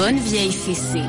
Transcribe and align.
bonne 0.00 0.18
vieille 0.18 0.52
fessée. 0.52 1.04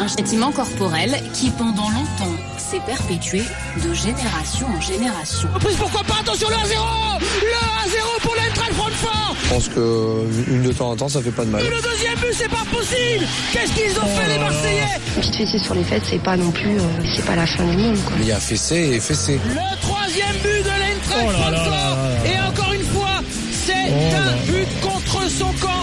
Un 0.00 0.08
châtiment 0.08 0.50
corporel 0.50 1.14
qui, 1.32 1.50
pendant 1.50 1.88
longtemps, 1.90 2.36
s'est 2.58 2.80
perpétué 2.84 3.38
de 3.38 3.94
génération 3.94 4.66
en 4.66 4.80
génération. 4.80 5.48
Plus 5.60 5.76
pourquoi 5.76 6.02
pas? 6.02 6.16
Attention 6.22 6.48
le 6.48 6.56
1-0 6.56 7.20
Le 7.40 8.18
1-0 8.18 8.20
pour 8.20 8.34
l'Eintracht 8.34 8.72
Francfort 8.72 9.36
Je 9.44 9.48
pense 9.48 9.68
que 9.68 10.50
une 10.50 10.62
de 10.64 10.72
temps 10.72 10.90
en 10.90 10.96
temps, 10.96 11.08
ça 11.08 11.22
fait 11.22 11.30
pas 11.30 11.44
de 11.44 11.50
mal. 11.50 11.62
Et 11.64 11.70
le 11.70 11.80
deuxième 11.82 12.18
but, 12.18 12.32
c'est 12.32 12.48
pas 12.48 12.64
possible 12.68 13.24
Qu'est-ce 13.52 13.72
qu'ils 13.74 13.96
ont 14.00 14.16
fait 14.16 14.28
les 14.28 14.38
Marseillais? 14.40 14.98
Petite 15.14 15.36
fessée 15.36 15.58
sur 15.60 15.74
les 15.74 15.84
fêtes, 15.84 16.02
c'est 16.10 16.22
pas 16.22 16.36
non 16.36 16.50
plus, 16.50 16.78
euh, 16.80 17.04
c'est 17.14 17.24
pas 17.24 17.36
la 17.36 17.46
fin 17.46 17.64
du 17.64 17.76
monde. 17.76 17.98
Quoi. 18.04 18.16
Il 18.22 18.26
y 18.26 18.32
a 18.32 18.40
fessé 18.40 18.74
et 18.94 18.98
fessé. 18.98 19.38
Le 19.46 19.80
troisième 19.80 20.36
but 20.42 20.64
de 20.64 20.78
l'Eintracht 20.80 21.30
Francfort 21.30 21.96
Et 22.26 22.40
encore 22.40 22.72
une 22.72 22.86
fois, 22.86 23.20
c'est 23.64 23.72
un 23.72 24.52
but 24.52 24.61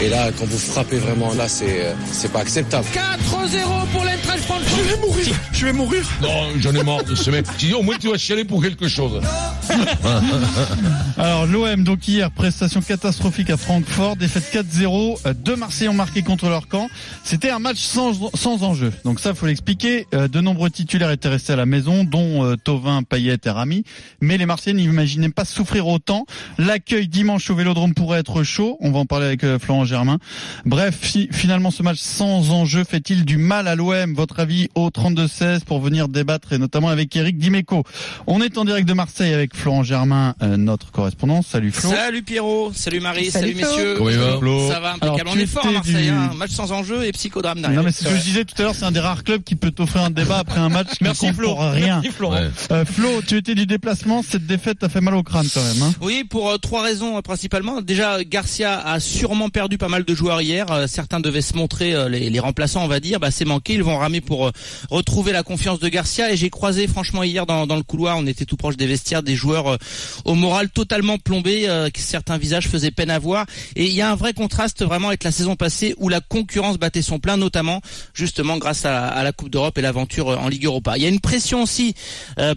Et 0.01 0.07
là, 0.07 0.31
quand 0.37 0.45
vous 0.45 0.57
frappez 0.57 0.97
vraiment 0.97 1.33
là, 1.33 1.47
c'est 1.49 1.93
c'est 2.11 2.31
pas 2.31 2.39
acceptable. 2.39 2.85
4-0 2.93 3.87
pour 3.91 4.03
l'Eintracht 4.05 4.39
Francfort 4.39 4.77
Je 4.77 4.83
vais 4.95 5.01
mourir. 5.01 5.35
Je 5.51 5.65
vais 5.65 5.73
mourir. 5.73 6.09
Non, 6.21 6.47
j'en 6.59 6.73
ai 6.73 6.83
marre 6.83 7.03
de 7.03 7.15
ce 7.15 7.29
mec. 7.29 7.45
Tu 7.57 7.67
dis, 7.67 7.73
au 7.73 7.81
moins 7.81 7.97
tu 7.97 8.09
vas 8.09 8.17
chialer 8.17 8.45
pour 8.45 8.61
quelque 8.63 8.87
chose. 8.87 9.21
Alors 11.17 11.45
l'OM 11.45 11.83
donc 11.83 12.07
hier 12.07 12.31
prestation 12.31 12.81
catastrophique 12.81 13.49
à 13.49 13.57
Francfort, 13.57 14.15
défaite 14.15 14.43
4-0, 14.53 15.19
euh, 15.25 15.33
deux 15.33 15.55
Marseillais 15.55 15.89
ont 15.89 15.93
marqué 15.93 16.21
contre 16.21 16.47
leur 16.49 16.67
camp. 16.67 16.87
C'était 17.23 17.49
un 17.49 17.59
match 17.59 17.79
sans, 17.79 18.31
sans 18.35 18.63
enjeu. 18.63 18.91
Donc 19.05 19.19
ça 19.19 19.33
faut 19.33 19.45
l'expliquer. 19.45 20.07
Euh, 20.13 20.27
De 20.27 20.41
nombreux 20.41 20.69
titulaires 20.69 21.11
étaient 21.11 21.29
restés 21.29 21.53
à 21.53 21.55
la 21.55 21.65
maison, 21.65 22.03
dont 22.03 22.43
euh, 22.45 22.55
Tovin, 22.55 23.03
Payet 23.03 23.37
et 23.43 23.49
Rami. 23.49 23.83
Mais 24.21 24.37
les 24.37 24.45
Marseillais 24.45 24.75
n'imaginaient 24.75 25.29
pas 25.29 25.45
souffrir 25.45 25.87
autant. 25.87 26.25
L'accueil 26.57 27.07
dimanche 27.07 27.49
au 27.49 27.55
Vélodrome 27.55 27.93
pourrait 27.93 28.19
être 28.19 28.43
chaud. 28.43 28.77
On 28.79 28.91
va 28.91 28.99
en 28.99 29.05
parler 29.05 29.25
avec 29.27 29.43
euh, 29.43 29.59
Florent 29.59 29.85
Germain. 29.85 30.17
Bref, 30.65 30.97
fi- 31.01 31.29
finalement 31.31 31.71
ce 31.71 31.83
match 31.83 31.99
sans 31.99 32.51
enjeu 32.51 32.83
fait-il 32.83 33.25
du 33.25 33.37
mal 33.37 33.67
à 33.67 33.75
l'OM 33.75 34.13
Votre 34.13 34.39
avis 34.39 34.69
au 34.75 34.89
32-16 34.89 35.61
pour 35.65 35.79
venir 35.81 36.07
débattre 36.07 36.53
et 36.53 36.57
notamment 36.57 36.89
avec 36.89 37.15
Eric 37.15 37.37
Dimeco. 37.37 37.83
On 38.27 38.41
est 38.41 38.57
en 38.57 38.65
direct 38.65 38.87
de 38.87 38.93
Marseille 38.93 39.33
avec 39.33 39.55
Florent 39.59 39.83
Germain, 39.83 40.35
euh, 40.41 40.55
notre 40.57 40.89
correspondant. 40.91 41.41
Salut 41.41 41.71
Flo. 41.71 41.89
Salut 41.91 42.23
Pierrot, 42.23 42.71
salut 42.73 42.99
Marie, 43.01 43.29
salut, 43.29 43.53
messieurs. 43.55 43.95
Comment 43.97 44.09
il 44.09 44.17
va, 44.17 44.37
Flo 44.37 44.67
Ça 44.69 44.79
va 44.79 44.95
Alors, 45.01 45.15
impeccable. 45.15 45.29
tu 45.31 45.37
On 45.37 45.41
est 45.41 45.45
fort 45.45 45.65
à 45.67 45.71
Marseille, 45.71 46.03
du- 46.05 46.09
hein. 46.09 46.31
match 46.35 46.51
sans 46.51 46.71
enjeu 46.71 47.03
et 47.05 47.11
psychodrame 47.11 47.59
derrière. 47.61 47.79
Non 47.79 47.85
mais 47.85 47.91
c'est 47.91 48.05
ce 48.05 48.09
que 48.09 48.15
je 48.15 48.21
disais 48.23 48.45
tout 48.45 48.55
à 48.57 48.61
l'heure, 48.63 48.75
c'est 48.75 48.85
un 48.85 48.91
des 48.91 48.99
rares 49.01 49.23
clubs 49.23 49.43
qui 49.43 49.55
peut 49.55 49.71
t'offrir 49.71 50.03
un 50.03 50.09
débat 50.11 50.37
après 50.39 50.59
un 50.59 50.69
match 50.69 50.87
qui 50.97 51.03
Merci 51.03 51.25
compte 51.27 51.35
Flo. 51.35 51.49
pour 51.49 51.59
rien. 51.61 51.99
Merci 52.01 52.15
Florent. 52.15 52.35
Ouais. 52.35 52.49
Euh, 52.71 52.85
Flo, 52.85 53.21
tu 53.27 53.35
étais 53.37 53.53
du 53.53 53.65
déplacement, 53.65 54.23
cette 54.23 54.47
défaite 54.47 54.79
t'a 54.79 54.87
fait 54.89 55.01
mal 55.01 55.13
au 55.15 55.23
crâne 55.23 55.47
quand 55.53 55.61
même. 55.63 55.81
Hein 55.83 55.93
Oui, 56.01 56.23
pour 56.23 56.49
euh, 56.49 56.57
trois 56.57 56.81
raisons 56.83 57.17
euh, 57.17 57.21
principalement. 57.21 57.81
Déjà, 57.81 58.23
Garcia 58.23 58.79
a 58.79 58.99
sûrement 59.01 59.49
perdu 59.49 59.77
pas 59.77 59.89
mal 59.89 60.05
de 60.05 60.15
joueurs 60.15 60.41
hier. 60.41 60.71
Euh, 60.71 60.87
certains 60.87 61.19
devaient 61.19 61.41
se 61.41 61.55
montrer 61.57 61.93
euh, 61.93 62.07
les, 62.07 62.29
les 62.29 62.39
remplaçants, 62.39 62.83
on 62.83 62.87
va 62.87 63.01
dire. 63.01 63.19
Bah, 63.19 63.29
c'est 63.31 63.45
manqué. 63.45 63.73
Ils 63.73 63.83
vont 63.83 63.97
ramer 63.97 64.21
pour 64.21 64.47
euh, 64.47 64.51
retrouver 64.89 65.33
la 65.33 65.43
confiance 65.43 65.79
de 65.79 65.89
Garcia. 65.89 66.31
Et 66.31 66.37
j'ai 66.37 66.49
croisé, 66.49 66.87
franchement, 66.87 67.23
hier 67.23 67.45
dans, 67.45 67.67
dans 67.67 67.75
le 67.75 67.83
couloir, 67.83 68.17
on 68.17 68.25
était 68.25 68.45
tout 68.45 68.55
proche 68.57 68.77
des 68.77 68.87
vestiaires, 68.87 69.21
des 69.21 69.35
joueurs 69.35 69.48
euh, 69.57 69.77
au 70.25 70.35
moral 70.35 70.69
totalement 70.69 71.17
plombé, 71.17 71.67
euh, 71.67 71.89
que 71.89 71.99
certains 71.99 72.37
visages 72.37 72.67
faisaient 72.67 72.91
peine 72.91 73.09
à 73.09 73.19
voir. 73.19 73.45
Et 73.75 73.85
il 73.85 73.93
y 73.93 74.01
a 74.01 74.11
un 74.11 74.15
vrai 74.15 74.33
contraste 74.33 74.83
vraiment 74.83 75.09
avec 75.09 75.23
la 75.23 75.31
saison 75.31 75.55
passée 75.55 75.95
où 75.97 76.09
la 76.09 76.21
concurrence 76.21 76.77
battait 76.77 77.01
son 77.01 77.19
plein, 77.19 77.37
notamment 77.37 77.81
justement 78.13 78.57
grâce 78.57 78.85
à, 78.85 79.23
la 79.23 79.31
Coupe 79.31 79.49
d'Europe 79.49 79.77
et 79.77 79.81
l'aventure 79.81 80.29
euh, 80.29 80.37
en 80.37 80.47
Ligue 80.47 80.65
Europa. 80.65 80.97
Il 80.97 81.03
y 81.03 81.05
a 81.05 81.09
une 81.09 81.19
pression 81.19 81.63
aussi 81.63 81.93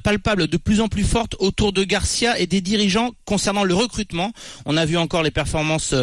palpable 0.05 0.47
de 0.47 0.57
plus 0.57 0.81
en 0.81 0.89
plus 0.89 1.05
forte 1.05 1.35
autour 1.39 1.73
de 1.73 1.85
Garcia 1.85 2.39
et 2.39 2.47
des 2.47 2.61
dirigeants 2.61 3.11
concernant 3.25 3.65
le 3.65 3.75
recrutement. 3.75 4.33
On 4.67 4.77
a 4.77 4.85
vu 4.85 4.97
encore 4.97 5.23
les 5.23 5.31
performances 5.31 5.95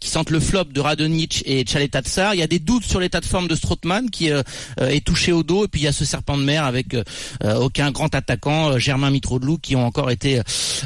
qui 0.00 0.08
sentent 0.08 0.30
le 0.30 0.40
flop 0.40 0.64
de 0.64 0.80
Radonic 0.80 1.42
et 1.46 1.62
Tchaletatsar. 1.62 2.34
Il 2.34 2.40
y 2.40 2.42
a 2.42 2.46
des 2.46 2.58
doutes 2.58 2.84
sur 2.84 3.00
l'état 3.00 3.20
de 3.20 3.26
forme 3.26 3.48
de 3.48 3.54
Strootman 3.54 4.10
qui 4.10 4.28
est 4.28 5.04
touché 5.04 5.32
au 5.32 5.42
dos 5.42 5.64
et 5.64 5.68
puis 5.68 5.82
il 5.82 5.84
y 5.84 5.88
a 5.88 5.92
ce 5.92 6.04
serpent 6.04 6.36
de 6.36 6.42
mer 6.44 6.64
avec 6.64 6.96
aucun 7.44 7.90
grand 7.90 8.14
attaquant, 8.14 8.78
Germain 8.78 9.10
Mitroglou 9.10 9.58
qui 9.58 9.76
ont 9.76 9.86
encore 9.88 10.10
été 10.10 10.40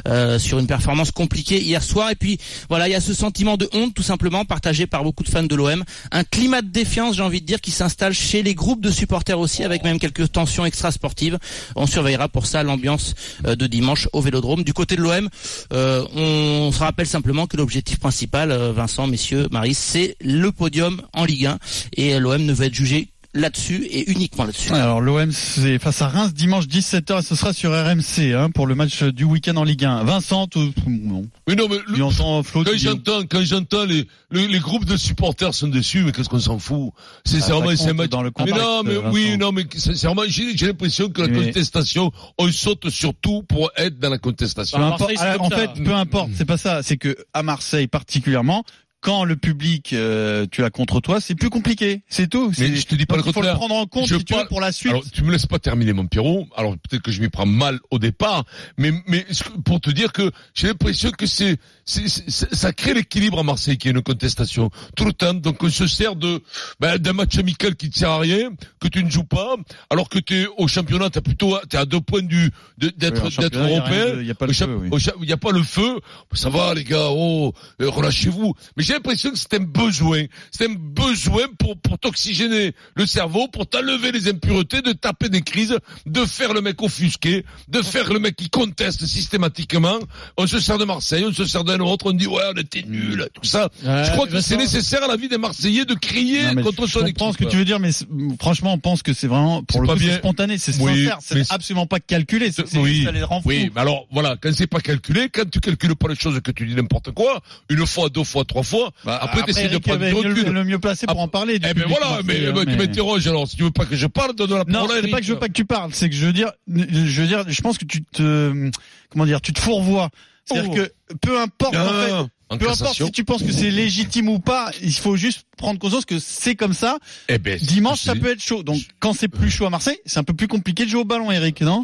euh, 0.08 0.38
sur 0.38 0.58
une 0.58 0.66
performance 0.66 1.10
compliquée 1.10 1.60
hier 1.60 1.82
soir 1.82 2.10
et 2.10 2.14
puis 2.14 2.38
voilà, 2.68 2.88
il 2.88 2.92
y 2.92 2.94
a 2.94 3.00
ce 3.00 3.12
sentiment 3.12 3.56
de 3.56 3.68
honte 3.72 3.94
tout 3.94 4.02
simplement 4.02 4.44
partagé 4.44 4.86
par 4.86 5.02
beaucoup 5.04 5.24
de 5.24 5.28
fans 5.28 5.42
de 5.42 5.54
l'OM, 5.54 5.84
un 6.12 6.24
climat 6.24 6.62
de 6.62 6.68
défiance, 6.68 7.16
j'ai 7.16 7.22
envie 7.22 7.40
de 7.40 7.46
dire 7.46 7.60
qui 7.60 7.70
s'installe 7.70 8.14
chez 8.14 8.42
les 8.42 8.54
groupes 8.54 8.80
de 8.80 8.90
supporters 8.90 9.38
aussi 9.38 9.64
avec 9.64 9.84
même 9.84 9.98
quelques 9.98 10.32
tensions 10.32 10.64
extra-sportives. 10.64 11.38
On 11.76 11.86
surveillera 11.86 12.28
pour 12.28 12.46
ça 12.46 12.62
l'ambiance 12.62 13.14
euh, 13.46 13.56
de 13.56 13.66
dimanche 13.66 14.08
au 14.12 14.20
Vélodrome. 14.20 14.64
Du 14.64 14.72
côté 14.72 14.96
de 14.96 15.02
l'OM, 15.02 15.28
euh, 15.72 16.04
on 16.14 16.70
se 16.72 16.78
rappelle 16.78 17.06
simplement 17.06 17.46
que 17.46 17.56
l'objectif 17.56 17.98
principal, 17.98 18.52
Vincent, 18.52 19.06
messieurs, 19.06 19.48
Marie, 19.50 19.74
c'est 19.74 20.16
le 20.20 20.52
podium 20.52 21.02
en 21.12 21.24
Ligue 21.24 21.46
1 21.46 21.58
et 21.96 22.18
l'OM 22.18 22.42
ne 22.42 22.52
va 22.52 22.66
être 22.66 22.74
jugé 22.74 23.11
là-dessus 23.34 23.84
et 23.86 24.10
uniquement 24.10 24.44
là-dessus. 24.44 24.72
Alors 24.72 25.00
l'OM 25.00 25.32
c'est 25.32 25.78
face 25.78 26.02
à 26.02 26.08
Reims 26.08 26.34
dimanche 26.34 26.66
17h 26.66 27.20
et 27.20 27.22
ce 27.22 27.34
sera 27.34 27.52
sur 27.54 27.70
RMC 27.72 28.34
hein, 28.34 28.50
pour 28.50 28.66
le 28.66 28.74
match 28.74 29.02
du 29.02 29.24
week-end 29.24 29.56
en 29.56 29.64
Ligue 29.64 29.84
1. 29.86 30.04
Vincent, 30.04 30.46
tu, 30.48 30.58
non, 30.86 31.24
Mais 31.48 31.54
non, 31.54 31.66
mais 31.68 31.78
le- 31.86 31.94
tu 31.94 32.02
entends 32.02 32.42
Flo 32.42 32.62
quand 32.64 32.76
j'entends, 32.76 33.22
quand 33.28 33.42
j'entends 33.42 33.84
les, 33.86 34.06
les, 34.30 34.48
les 34.48 34.58
groupes 34.58 34.84
de 34.84 34.96
supporters 34.96 35.54
sont 35.54 35.68
déçus, 35.68 36.02
mais 36.04 36.12
qu'est-ce 36.12 36.28
qu'on 36.28 36.40
s'en 36.40 36.58
fout? 36.58 36.90
C'est 37.24 37.38
Ah, 37.38 37.40
c'est 37.40 37.52
vraiment 37.52 37.70
ça 37.70 37.76
c'est 37.84 37.92
match. 37.94 38.10
dans 38.10 38.22
le 38.22 38.30
mais 38.44 38.50
non, 38.52 38.82
mais 38.84 38.94
Vincent. 38.96 39.10
oui, 39.12 39.36
non, 39.38 39.52
mais 39.52 39.64
sincèrement, 39.76 40.22
j'ai 40.28 40.56
j'ai 40.56 40.66
l'impression 40.66 41.08
que 41.08 41.22
la 41.22 41.28
Mais- 41.28 41.46
contestation, 41.46 42.12
on 42.38 42.50
saute 42.52 42.90
sur 42.90 43.14
tout 43.14 43.42
pour 43.44 43.70
être 43.76 43.98
dans 43.98 44.10
la 44.10 44.18
contestation. 44.18 44.76
Peu 44.78 44.84
importe- 44.84 45.12
en 45.40 45.48
fait, 45.50 45.70
peu 45.82 45.94
importe, 45.94 46.30
c'est 46.34 46.44
pas 46.44 46.58
ça. 46.58 46.82
C'est 46.82 46.96
que 46.98 47.16
à 47.32 47.42
Marseille 47.42 47.86
particulièrement, 47.86 48.64
quand 49.02 49.24
le 49.24 49.36
public 49.36 49.92
euh, 49.92 50.46
tu 50.50 50.62
as 50.64 50.70
contre 50.70 51.00
toi, 51.00 51.20
c'est 51.20 51.34
plus 51.34 51.50
compliqué. 51.50 52.02
C'est 52.08 52.28
tout. 52.30 52.52
Mais 52.58 52.74
je 52.76 52.86
te 52.86 52.94
dis 52.94 53.04
pas 53.04 53.16
le 53.16 53.20
il 53.20 53.24
faut 53.24 53.28
le 53.30 53.34
contraire. 53.34 53.56
prendre 53.56 53.74
en 53.74 53.86
compte 53.86 54.06
Je 54.06 54.16
si 54.16 54.24
tu 54.24 54.32
veux, 54.32 54.38
parle- 54.38 54.48
pour 54.48 54.60
la 54.60 54.70
suite. 54.72 54.92
Alors, 54.92 55.04
tu 55.12 55.22
me 55.24 55.32
laisses 55.32 55.44
pas 55.46 55.58
terminer 55.58 55.92
mon 55.92 56.06
Pierrot. 56.06 56.46
Alors, 56.56 56.76
peut-être 56.78 57.02
que 57.02 57.10
je 57.12 57.20
m'y 57.20 57.28
prends 57.28 57.44
mal 57.44 57.80
au 57.90 57.98
départ, 57.98 58.44
mais, 58.78 58.92
mais 59.08 59.26
pour 59.64 59.80
te 59.80 59.90
dire 59.90 60.12
que 60.12 60.30
j'ai 60.54 60.68
l'impression 60.68 61.10
que 61.10 61.26
c'est, 61.26 61.58
ça 61.84 62.72
crée 62.72 62.94
l'équilibre 62.94 63.40
à 63.40 63.42
Marseille, 63.42 63.76
qui 63.76 63.88
est 63.88 63.90
une 63.90 64.02
contestation 64.02 64.70
tout 64.96 65.04
le 65.04 65.12
temps. 65.12 65.34
Donc, 65.34 65.62
on 65.62 65.68
se 65.68 65.86
sert 65.86 66.14
de, 66.16 66.40
ben, 66.80 66.96
d'un 66.98 67.12
match 67.12 67.36
amical 67.38 67.74
qui 67.74 67.88
ne 67.88 67.92
sert 67.92 68.10
à 68.10 68.18
rien, 68.20 68.50
que 68.80 68.88
tu 68.88 69.02
ne 69.02 69.10
joues 69.10 69.24
pas, 69.24 69.56
alors 69.90 70.08
que 70.08 70.18
tu 70.20 70.34
es 70.42 70.46
au 70.58 70.68
championnat, 70.68 71.10
t'as 71.10 71.20
plutôt, 71.20 71.58
t'es 71.68 71.76
à 71.76 71.84
deux 71.86 72.00
points 72.00 72.22
du, 72.22 72.50
de- 72.78 72.92
d'être, 72.96 73.24
Oui, 73.24 73.36
d'être 73.36 73.54
il 73.54 73.58
a 73.60 73.68
européen. 73.68 74.06
il 74.20 74.26
y 74.26 74.30
a 74.30 74.34
feu, 74.34 74.78
oui. 74.80 75.26
n'y 75.26 75.32
a 75.32 75.36
pas 75.36 75.50
le 75.50 75.62
feu. 75.62 75.98
Ça 76.34 76.48
va, 76.50 76.72
les 76.74 76.84
gars. 76.84 77.08
Oh, 77.10 77.52
euh, 77.80 77.88
relâchez-vous. 77.90 78.54
Mais 78.76 78.82
j'ai 78.92 78.96
l'impression 78.98 79.30
que 79.30 79.38
c'est 79.38 79.54
un 79.54 79.60
besoin. 79.60 80.24
C'est 80.50 80.68
un 80.68 80.74
besoin 80.74 81.44
pour, 81.58 81.78
pour 81.78 81.98
t'oxygéner 81.98 82.74
le 82.94 83.06
cerveau, 83.06 83.48
pour 83.48 83.66
t'enlever 83.66 84.12
les 84.12 84.28
impuretés, 84.28 84.82
de 84.82 84.92
taper 84.92 85.30
des 85.30 85.40
crises, 85.40 85.78
de 86.04 86.24
faire 86.26 86.52
le 86.52 86.60
mec 86.60 86.82
offusqué, 86.82 87.44
de 87.68 87.80
faire 87.80 88.12
le 88.12 88.18
mec 88.18 88.36
qui 88.36 88.50
conteste 88.50 89.06
systématiquement. 89.06 89.98
On 90.36 90.46
se 90.46 90.60
sert 90.60 90.76
de 90.76 90.84
Marseille, 90.84 91.24
on 91.26 91.32
se 91.32 91.46
sert 91.46 91.64
d'un 91.64 91.80
autre, 91.80 92.06
on 92.06 92.12
dit 92.12 92.26
ouais, 92.26 92.42
on 92.54 92.58
était 92.60 92.82
nuls, 92.82 93.26
tout 93.32 93.44
ça. 93.46 93.70
Ouais, 93.82 94.04
Je 94.04 94.10
crois 94.10 94.26
que 94.26 94.40
c'est 94.40 94.58
nécessaire 94.58 95.02
à 95.02 95.08
la 95.08 95.16
vie 95.16 95.28
des 95.28 95.38
Marseillais 95.38 95.86
de 95.86 95.94
crier 95.94 96.54
Non, 96.54 96.62
contre 96.62 96.86
je 96.86 96.92
son 96.92 96.98
comprends 97.00 97.30
équipe. 97.30 97.40
ce 97.40 97.44
que 97.46 97.50
tu 97.50 97.56
veux 97.56 97.64
dire, 97.64 97.80
mais 97.80 97.90
franchement, 98.38 98.74
on 98.74 98.78
pense 98.78 99.02
que 99.02 99.14
c'est 99.14 99.26
vraiment 99.26 99.62
pour 99.62 99.80
le 99.80 99.88
coup, 99.88 99.98
c'est 99.98 100.18
spontané, 100.18 100.58
c'est 100.58 100.76
Oui, 100.80 101.04
sincère, 101.06 101.18
c'est 101.22 101.50
absolument 101.50 101.86
pas 101.86 102.00
calculé. 102.00 102.52
C'est 102.52 102.76
Oui, 102.76 103.08
les 103.10 103.22
rend 103.22 103.40
oui, 103.46 103.70
mais 103.74 103.80
alors 103.80 104.06
voilà, 104.10 104.36
quand 104.40 104.52
c'est 104.54 104.66
pas 104.66 104.80
calculé, 104.80 105.28
quand 105.30 105.48
tu 105.50 105.60
calcules 105.60 105.96
pas 105.96 106.08
les 106.08 106.14
choses 106.16 106.38
que 106.42 106.50
tu 106.50 106.66
dis 106.66 106.74
n'importe 106.74 107.12
quoi, 107.12 107.40
une 107.70 107.86
fois, 107.86 108.08
deux 108.08 108.24
fois, 108.24 108.44
trois 108.44 108.62
fois, 108.62 108.81
Bah, 109.04 109.18
après, 109.22 109.42
t'essaies 109.42 109.68
de 109.68 109.78
prendre 109.78 109.98
du 110.34 110.44
le, 110.44 110.64
mieux 110.64 110.78
placé 110.78 111.06
pour 111.06 111.18
Ah, 111.18 111.22
en 111.22 111.28
parler. 111.28 111.58
du 111.58 111.66
Eh 111.70 111.74
ben 111.74 111.84
voilà, 111.88 112.20
mais, 112.24 112.52
tu 112.64 112.76
m'interroges 112.76 113.26
alors. 113.26 113.46
Si 113.48 113.56
tu 113.56 113.62
veux 113.64 113.70
pas 113.70 113.84
que 113.84 113.96
je 113.96 114.06
parle, 114.06 114.34
donne 114.34 114.50
la 114.50 114.64
Non, 114.66 114.86
c'est 114.88 115.08
pas 115.08 115.18
que 115.20 115.26
je 115.26 115.32
veux 115.32 115.38
pas 115.38 115.48
que 115.48 115.52
tu 115.52 115.64
parles, 115.64 115.90
c'est 115.92 116.08
que 116.08 116.14
je 116.14 116.26
veux 116.26 116.32
dire, 116.32 116.50
je 116.68 117.20
veux 117.22 117.26
dire, 117.28 117.44
je 117.48 117.60
pense 117.62 117.78
que 117.78 117.84
tu 117.84 118.02
te, 118.04 118.70
comment 119.10 119.26
dire, 119.26 119.40
tu 119.40 119.52
te 119.52 119.60
fourvoies. 119.60 120.10
C'est-à-dire 120.44 120.70
Oh. 120.72 120.74
que 120.74 121.16
peu 121.20 121.40
importe, 121.40 121.76
en 121.76 121.88
fait, 121.88 122.12
Ah, 122.12 122.26
en 122.52 122.58
peu 122.58 122.68
importe 122.68 122.96
si 122.96 123.10
tu 123.12 123.24
penses 123.24 123.42
que 123.42 123.52
c'est 123.52 123.70
légitime 123.70 124.28
ou 124.28 124.38
pas, 124.38 124.70
il 124.82 124.92
faut 124.92 125.16
juste 125.16 125.44
prendre 125.56 125.78
conscience 125.78 126.04
que 126.04 126.18
c'est 126.18 126.54
comme 126.54 126.74
ça. 126.74 126.98
Eh 127.28 127.38
ben, 127.38 127.58
Dimanche, 127.58 128.00
ça 128.00 128.14
peut 128.14 128.30
être 128.30 128.42
chaud. 128.42 128.62
Donc, 128.62 128.80
quand 129.00 129.12
c'est 129.12 129.28
plus 129.28 129.50
chaud 129.50 129.66
à 129.66 129.70
Marseille, 129.70 129.98
c'est 130.06 130.18
un 130.18 130.24
peu 130.24 130.34
plus 130.34 130.48
compliqué 130.48 130.84
de 130.84 130.90
jouer 130.90 131.00
au 131.00 131.04
ballon, 131.04 131.30
Eric, 131.30 131.60
non? 131.62 131.82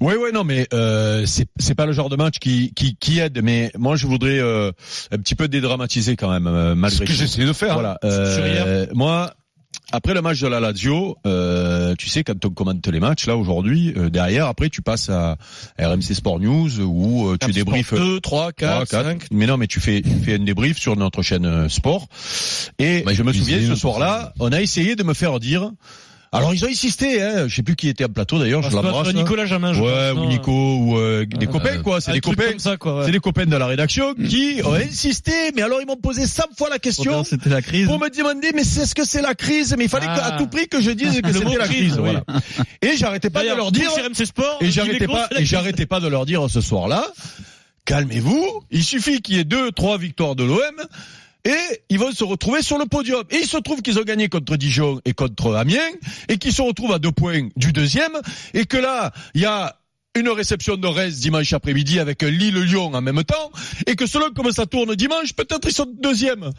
Oui, 0.00 0.14
oui, 0.20 0.30
non, 0.32 0.44
mais 0.44 0.66
euh, 0.74 1.24
c'est 1.26 1.74
pas 1.74 1.86
le 1.86 1.92
genre 1.92 2.08
de 2.08 2.16
match 2.16 2.38
qui 2.38 2.72
qui, 2.74 2.96
qui 2.96 3.18
aide. 3.18 3.40
Mais 3.42 3.70
moi, 3.78 3.96
je 3.96 4.06
voudrais 4.06 4.38
euh, 4.38 4.72
un 5.10 5.18
petit 5.18 5.34
peu 5.34 5.48
dédramatiser 5.48 6.16
quand 6.16 6.30
même, 6.30 6.46
euh, 6.46 6.74
malgré 6.74 7.06
ce 7.06 7.10
que 7.10 7.16
j'essaie 7.16 7.44
de 7.44 7.52
faire. 7.52 7.74
Voilà. 7.74 7.98
Sur 8.02 8.10
Euh, 8.10 8.86
moi, 8.92 9.32
après 9.92 10.14
le 10.14 10.22
match 10.22 10.40
de 10.40 10.46
la 10.46 10.60
Lazio, 10.60 11.16
euh, 11.26 11.94
tu 11.98 12.08
sais 12.08 12.22
quand 12.22 12.44
on 12.44 12.50
commente 12.50 12.86
les 12.86 13.00
matchs 13.00 13.26
là 13.26 13.36
aujourd'hui, 13.36 13.92
euh, 13.96 14.08
derrière 14.08 14.46
après 14.46 14.68
tu 14.68 14.82
passes 14.82 15.08
à 15.08 15.36
RMC 15.78 16.14
Sport 16.14 16.38
News 16.40 16.80
où 16.80 17.28
euh, 17.28 17.36
tu 17.40 17.50
débriefes 17.52 17.94
2, 17.94 18.20
3, 18.20 18.52
4, 18.52 18.86
3, 18.86 18.86
4. 18.86 19.04
5. 19.04 19.26
Mais 19.32 19.46
non, 19.46 19.56
mais 19.56 19.66
tu 19.66 19.80
fais, 19.80 20.02
tu 20.02 20.10
fais 20.24 20.34
un 20.34 20.44
débrief 20.44 20.78
sur 20.78 20.96
notre 20.96 21.22
chaîne 21.22 21.46
euh, 21.46 21.68
sport. 21.68 22.06
Et 22.78 23.02
Bah, 23.02 23.14
je 23.14 23.22
me 23.22 23.32
souviens 23.32 23.60
ce 23.66 23.74
soir-là, 23.74 24.32
on 24.38 24.52
a 24.52 24.60
essayé 24.60 24.94
de 24.94 25.02
me 25.02 25.14
faire 25.14 25.40
dire 25.40 25.72
Alors 26.32 26.54
ils 26.54 26.64
ont 26.64 26.68
insisté, 26.68 27.20
hein, 27.20 27.48
je 27.48 27.56
sais 27.56 27.62
plus 27.64 27.74
qui 27.74 27.88
était 27.88 28.04
en 28.04 28.08
plateau 28.08 28.38
d'ailleurs, 28.38 28.62
je 28.62 28.70
l'embrasse. 28.70 29.08
hein. 29.08 29.12
Nicolas 29.14 29.46
Jamin, 29.46 29.72
je 29.72 29.82
Ouais, 29.82 30.12
pense, 30.12 30.24
ou 30.24 30.28
Nico, 30.28 30.52
ou 30.76 30.96
euh, 30.96 31.26
des 31.26 31.46
Ouais. 31.46 31.52
copains 31.52 31.82
quoi, 31.82 32.00
c'est 32.00 32.12
des 32.12 32.20
copains. 32.20 32.52
ouais. 32.54 33.02
C'est 33.04 33.10
des 33.10 33.18
copains 33.18 33.46
de 33.46 33.56
la 33.56 33.66
rédaction 33.66 34.14
qui 34.14 34.60
ont 34.64 34.74
insisté, 34.74 35.32
mais 35.56 35.62
alors 35.62 35.80
ils 35.80 35.88
m'ont 35.88 35.96
posé 35.96 36.26
100 36.28 36.44
fois 36.56 36.68
la 36.70 36.78
question 36.78 37.24
C'était 37.24 37.50
la 37.50 37.62
crise. 37.62 37.88
pour 37.88 37.98
me 37.98 38.08
demander 38.16 38.52
mais 38.54 38.62
c'est 38.62 38.86
ce 38.86 38.94
que 38.94 39.04
c'est 39.04 39.22
la 39.22 39.34
crise, 39.34 39.74
mais 39.76 39.86
il 39.86 39.90
fallait 39.90 40.06
Ah. 40.08 40.30
qu'à 40.30 40.36
tout 40.38 40.46
prix 40.46 40.68
que 40.68 40.80
je 40.80 40.92
dise 40.92 41.20
que 41.20 41.32
c'était 41.32 41.56
la 41.58 41.66
crise, 41.66 41.78
crise, 41.78 41.92
oui. 41.94 42.10
voilà. 42.12 42.22
Et 42.80 42.96
j'arrêtais 42.96 43.30
pas 43.30 43.42
de 43.42 43.48
leur 43.48 43.72
dire 43.72 43.90
Sport, 44.14 44.58
et 44.60 44.66
pas 45.06 45.28
j'arrêtais 45.42 45.86
pas 45.86 45.98
de 46.00 46.06
leur 46.06 46.26
dire 46.26 46.48
ce 46.48 46.60
soir-là, 46.60 47.04
calmez-vous, 47.84 48.62
il 48.70 48.84
suffit 48.84 49.20
qu'il 49.20 49.36
y 49.36 49.40
ait 49.40 49.44
deux 49.44 49.72
trois 49.72 49.98
victoires 49.98 50.36
de 50.36 50.44
l'OM 50.44 50.58
et 51.44 51.82
ils 51.88 51.98
vont 51.98 52.12
se 52.12 52.24
retrouver 52.24 52.62
sur 52.62 52.78
le 52.78 52.86
podium. 52.86 53.24
Et 53.30 53.38
il 53.38 53.46
se 53.46 53.56
trouve 53.56 53.82
qu'ils 53.82 53.98
ont 53.98 54.04
gagné 54.04 54.28
contre 54.28 54.56
Dijon 54.56 55.00
et 55.04 55.12
contre 55.14 55.54
Amiens 55.54 55.90
et 56.28 56.38
qu'ils 56.38 56.52
se 56.52 56.62
retrouvent 56.62 56.92
à 56.92 56.98
deux 56.98 57.12
points 57.12 57.48
du 57.56 57.72
deuxième 57.72 58.12
et 58.54 58.66
que 58.66 58.76
là, 58.76 59.12
il 59.34 59.42
y 59.42 59.46
a 59.46 59.76
une 60.16 60.28
réception 60.28 60.76
de 60.76 60.86
Reims 60.86 61.20
dimanche 61.20 61.52
après-midi 61.52 62.00
avec 62.00 62.22
Lille-Lyon 62.22 62.92
en 62.94 63.00
même 63.00 63.22
temps 63.24 63.50
et 63.86 63.96
que 63.96 64.06
selon 64.06 64.30
comment 64.34 64.50
ça 64.50 64.66
tourne 64.66 64.94
dimanche, 64.94 65.34
peut-être 65.34 65.68
ils 65.68 65.74
sont 65.74 65.86
deuxième. 66.00 66.50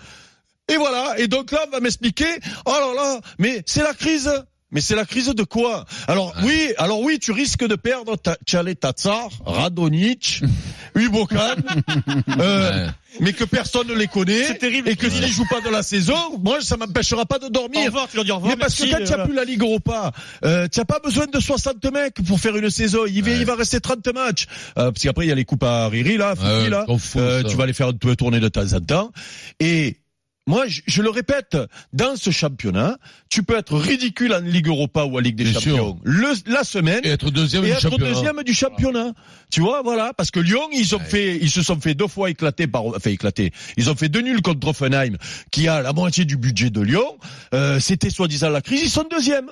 Et 0.67 0.77
voilà. 0.77 1.19
Et 1.19 1.27
donc 1.27 1.51
là, 1.51 1.65
on 1.67 1.71
va 1.71 1.79
m'expliquer, 1.79 2.27
oh 2.65 2.71
là 2.71 2.93
là, 2.95 3.21
mais 3.39 3.61
c'est 3.65 3.83
la 3.83 3.93
crise. 3.93 4.31
Mais 4.71 4.81
c'est 4.81 4.95
la 4.95 5.05
crise 5.05 5.27
de 5.27 5.43
quoi? 5.43 5.85
Alors 6.07 6.33
oui, 6.43 6.71
alors 6.77 7.01
oui, 7.01 7.19
tu 7.19 7.31
risques 7.31 7.65
de 7.67 7.75
perdre 7.75 8.15
ta, 8.15 8.37
Tchale 8.45 8.75
Tatsar, 8.75 9.29
Radonic, 9.45 10.41
Ubokan, 10.95 11.55
euh, 12.39 12.85
Ouais. 12.85 12.91
mais 13.19 13.33
que 13.33 13.43
personne 13.43 13.87
ne 13.87 13.93
les 13.93 14.07
connaît, 14.07 14.45
C'est 14.45 14.57
terrible. 14.59 14.87
et 14.87 14.95
que 14.95 15.09
s'ils 15.09 15.27
jouent 15.27 15.47
pas 15.49 15.59
de 15.61 15.69
la 15.69 15.83
saison, 15.83 16.15
moi 16.41 16.61
ça 16.61 16.77
m'empêchera 16.77 17.25
pas 17.25 17.39
de 17.39 17.45
Au 17.45 17.49
dormir. 17.49 17.85
revoir, 17.85 18.07
tu 18.09 18.15
leur 18.15 18.23
dis 18.25 18.31
au 18.31 18.35
revoir. 18.35 18.53
Mais 18.53 18.57
parce 18.59 18.75
que 18.75 18.83
quand 18.89 18.97
tu 18.97 19.01
n'as 19.03 19.07
voilà. 19.09 19.25
plus 19.25 19.35
la 19.35 19.43
Ligue 19.43 19.61
Europa, 19.61 20.11
euh, 20.45 20.67
tu 20.71 20.79
n'as 20.79 20.85
pas 20.85 20.99
besoin 20.99 21.25
de 21.27 21.39
60 21.39 21.83
mecs 21.91 22.15
pour 22.25 22.39
faire 22.39 22.55
une 22.55 22.69
saison. 22.69 22.99
Il 23.07 23.23
Ouais. 23.23 23.37
il 23.37 23.45
va 23.45 23.55
rester 23.55 23.79
30 23.81 24.07
matchs. 24.13 24.45
Euh, 24.77 24.91
parce 24.91 25.03
qu'après, 25.03 25.25
il 25.25 25.29
y 25.29 25.31
a 25.31 25.35
les 25.35 25.45
coupes 25.45 25.63
à 25.63 25.87
Riri, 25.89 26.15
là, 26.17 26.35
Fifi, 26.35 26.47
Ouais, 26.47 26.69
là. 26.69 26.85
Euh, 27.17 27.43
tu 27.43 27.55
vas 27.57 27.65
les 27.65 27.73
faire 27.73 27.91
tourner 28.17 28.39
de 28.39 28.47
temps 28.47 28.73
en 28.73 28.79
temps. 28.79 29.11
Et 29.59 29.97
moi, 30.47 30.67
je, 30.67 30.81
je 30.87 31.01
le 31.01 31.09
répète, 31.09 31.55
dans 31.93 32.15
ce 32.15 32.31
championnat, 32.31 32.97
tu 33.29 33.43
peux 33.43 33.55
être 33.57 33.77
ridicule 33.77 34.33
en 34.33 34.39
Ligue 34.39 34.67
Europa 34.67 35.03
ou 35.05 35.17
en 35.17 35.19
Ligue 35.19 35.35
des 35.35 35.43
Bien 35.43 35.53
Champions. 35.53 35.99
Le, 36.03 36.33
la 36.51 36.63
semaine, 36.63 37.01
Et 37.03 37.09
être 37.09 37.29
deuxième 37.29 37.63
et 37.63 37.67
du 37.67 37.73
être 37.73 37.81
championnat. 37.81 38.13
deuxième 38.13 38.43
du 38.43 38.53
championnat. 38.53 39.13
Tu 39.51 39.61
vois, 39.61 39.81
voilà, 39.83 40.13
parce 40.17 40.31
que 40.31 40.39
Lyon, 40.39 40.67
ils 40.73 40.95
ont 40.95 40.99
Ouais. 40.99 41.05
fait, 41.05 41.37
ils 41.37 41.49
se 41.51 41.61
sont 41.61 41.79
fait 41.79 41.93
deux 41.93 42.07
fois 42.07 42.29
éclater 42.31 42.65
par, 42.67 42.85
enfin 42.85 43.11
éclater. 43.11 43.51
Ils 43.77 43.89
ont 43.89 43.95
fait 43.95 44.09
deux 44.09 44.21
nuls 44.21 44.41
contre 44.41 44.67
Offenheim, 44.67 45.17
qui 45.51 45.67
a 45.67 45.81
la 45.81 45.93
moitié 45.93 46.25
du 46.25 46.37
budget 46.37 46.69
de 46.69 46.81
Lyon. 46.81 47.17
Euh, 47.53 47.79
C'était 47.79 48.09
soi-disant 48.09 48.49
la 48.49 48.61
crise. 48.61 48.81
Ils 48.83 48.89
sont 48.89 49.05
deuxième. 49.09 49.49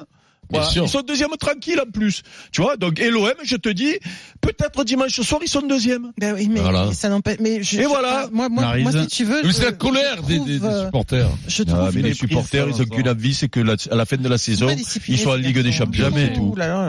Voilà. 0.50 0.68
Ils 0.75 0.90
sont 0.90 1.01
deuxième 1.01 1.30
tranquille 1.40 1.80
en 1.80 1.90
plus. 1.90 2.24
Tu 2.51 2.62
vois, 2.62 2.75
donc 2.78 3.00
et 3.00 3.10
l'OM, 3.12 3.31
je 3.44 3.56
te 3.56 3.69
dis, 3.69 3.94
peut-être 4.42 4.84
dimanche 4.84 5.19
soir 5.22 5.42
ils 5.44 5.48
sont 5.50 5.62
deuxième. 5.62 6.12
Ben 6.19 6.34
oui, 6.36 6.50
mais 6.51 6.60
Voilà. 6.62 6.92
ça 6.94 7.10
n'empêche. 7.10 7.38
Mais 7.40 7.62
je, 7.63 7.80
Et 7.80 7.84
je- 7.84 7.88
voilà. 7.88 8.28
Moi, 8.31 8.50
moi, 8.50 8.78
moi, 8.80 8.92
si 8.92 9.07
tu 9.07 9.24
veux. 9.25 9.42
Mais 9.44 9.51
c'est 9.54 9.62
je- 9.62 9.66
la 9.68 9.72
colère 9.74 10.18
je 10.24 10.28
des, 10.28 10.36
trouve, 10.38 10.48
des, 10.48 10.60
des 10.60 10.66
euh, 10.66 10.86
supporters. 10.86 11.30
Je 11.48 11.63
trouve. 11.63 11.80
Ah, 11.80 11.90
mais 11.94 12.01
les 12.01 12.13
supporters, 12.13 12.68
ils 12.68 12.81
ont 12.81 12.86
qu'une 12.86 13.10
envie, 13.10 13.34
c'est 13.34 13.48
que 13.50 13.60
la- 13.60 13.75
à 13.92 13.96
la 13.96 14.06
fin 14.06 14.18
de 14.18 14.28
la 14.28 14.38
saison, 14.38 14.68
ils 15.07 15.18
sont 15.18 15.30
en 15.30 15.36
Ligue 15.36 15.60
des. 15.60 15.72
Champions. 15.72 16.06
Jamais. 16.06 16.34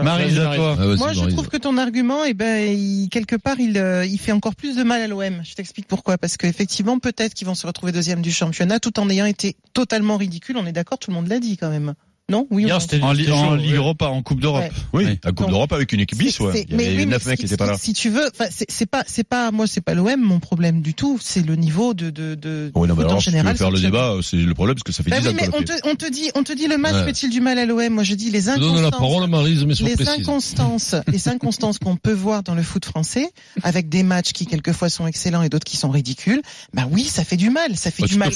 Maryse, 0.03 0.39
à 0.39 0.55
toi. 0.57 0.77
Ah, 0.81 0.85
Moi, 0.97 1.13
je 1.13 1.25
trouve 1.27 1.49
que 1.49 1.57
ton 1.57 1.77
argument, 1.77 2.25
eh 2.25 2.35
ben, 2.35 2.67
il- 2.77 3.09
quelque 3.11 3.37
part, 3.37 3.61
il, 3.61 3.77
euh, 3.79 4.05
il 4.07 4.19
fait 4.19 4.33
encore 4.33 4.55
plus 4.55 4.77
de 4.77 4.83
mal 4.83 5.03
à 5.03 5.07
l'OM. 5.07 5.43
Je 5.45 5.55
t'explique 5.55 5.87
pourquoi. 5.87 6.19
Parce 6.19 6.37
qu'effectivement, 6.37 6.99
peut-être 6.99 7.35
qu'ils 7.35 7.47
vont 7.47 7.55
se 7.55 7.67
retrouver 7.67 7.93
deuxième 7.93 8.23
du 8.23 8.33
championnat, 8.33 8.81
tout 8.81 8.99
en 8.99 9.09
ayant 9.11 9.27
été 9.27 9.57
totalement 9.75 10.17
ridicule. 10.17 10.57
On 10.57 10.67
est 10.67 10.73
d'accord, 10.73 10.99
tout 10.99 11.11
le 11.11 11.17
monde 11.17 11.29
l'a 11.29 11.39
dit 11.41 11.57
quand 11.57 11.71
même. 11.71 11.95
Non 12.31 12.47
Oui 12.51 12.65
ou 12.65 12.67
Hier, 12.69 12.81
c'était 12.81 13.01
En, 13.03 13.13
Ligue 13.13 13.29
ouais. 13.29 13.77
Europa, 13.77 14.07
en 14.09 14.23
Coupe 14.23 14.41
d'Europe. 14.41 14.63
Ouais. 14.63 14.71
Oui, 14.93 15.05
Oui. 15.05 15.19
la 15.25 15.33
Coupe 15.33 15.49
d'Europe 15.49 15.73
avec 15.73 15.93
une 15.93 16.01
équipe 16.01 16.19
bis, 16.19 16.39
ouais. 16.41 16.65
Il 16.69 16.73
y 16.75 16.77
mais 16.77 16.85
avait 16.87 16.93
oui, 16.93 16.99
mais 17.01 17.13
neuf 17.13 17.27
mecs 17.27 17.37
ce 17.37 17.41
qui 17.41 17.47
étaient 17.47 17.57
pas 17.57 17.67
là. 17.67 17.77
Si 17.79 17.93
tu 17.93 18.09
veux, 18.11 18.31
c'est 18.69 18.87
pas, 18.87 19.03
c'est 19.07 19.25
pas, 19.25 19.51
moi, 19.51 19.67
c'est 19.67 19.81
pas 19.81 19.95
l'OM 19.95 20.21
mon 20.21 20.39
problème 20.41 20.81
du 20.81 20.95
tout. 20.95 21.19
C'est 21.23 21.45
le 21.45 21.57
niveau 21.57 21.93
de 21.95 22.11
de 22.11 22.35
de. 22.35 22.71
Oui, 22.75 22.89
non, 22.89 22.95
mais 22.95 23.03
foot 23.03 23.05
en 23.07 23.09
alors, 23.11 23.21
si 23.23 23.25
tu 23.25 23.31
veux 23.31 23.37
général, 23.39 23.57
faire 23.57 23.71
le 23.71 23.81
débat, 23.81 24.15
c'est 24.23 24.37
le 24.37 24.55
problème, 24.55 24.77
parce 24.77 24.85
que 24.85 24.93
ça 24.93 25.03
fait 25.03 25.11
Bah 25.11 25.21
10 25.21 25.27
oui, 25.29 25.33
ans 25.33 25.37
mais 25.41 25.49
on 25.55 25.63
te, 25.63 25.73
fait. 25.73 25.81
on 25.91 25.95
te 25.97 26.11
dit, 26.11 26.31
on 26.35 26.43
te 26.45 26.53
dit 26.53 26.67
le 26.69 26.79
match 26.79 26.95
Ouais. 26.95 27.05
fait-il 27.05 27.31
du 27.31 27.41
mal 27.41 27.59
à 27.59 27.67
l'OM 27.67 27.89
Moi, 27.93 28.03
je 28.05 28.15
dis 28.15 28.31
les 28.31 28.41
Je 28.43 28.47
donne 28.47 28.75
la 28.75 28.89
inconstances. 28.89 28.91
parole 29.01 29.25
à 29.25 29.27
Marise, 29.27 29.65
mais 29.65 29.75
sois 29.75 29.89
les 29.89 30.09
inconstances, 30.09 30.95
les 31.09 31.29
inconstances 31.29 31.79
qu'on 31.79 31.97
peut 31.97 32.13
voir 32.13 32.43
dans 32.43 32.55
le 32.55 32.63
foot 32.63 32.85
français, 32.85 33.29
avec 33.63 33.89
des 33.89 34.03
matchs 34.03 34.33
qui 34.33 34.47
quelquefois 34.47 34.89
sont 34.89 35.07
excellents 35.07 35.43
et 35.43 35.49
d'autres 35.49 35.65
qui 35.67 35.77
sont 35.77 35.91
ridicules, 35.91 36.43
bah 36.75 36.87
oui, 36.91 37.05
ça 37.05 37.25
fait 37.25 37.37
du 37.37 37.51
mal. 37.51 37.77
Ça 37.77 37.91
fait 37.91 38.03
Ah, 38.05 38.07
du 38.07 38.13
tu 38.15 38.19
mal 38.19 38.31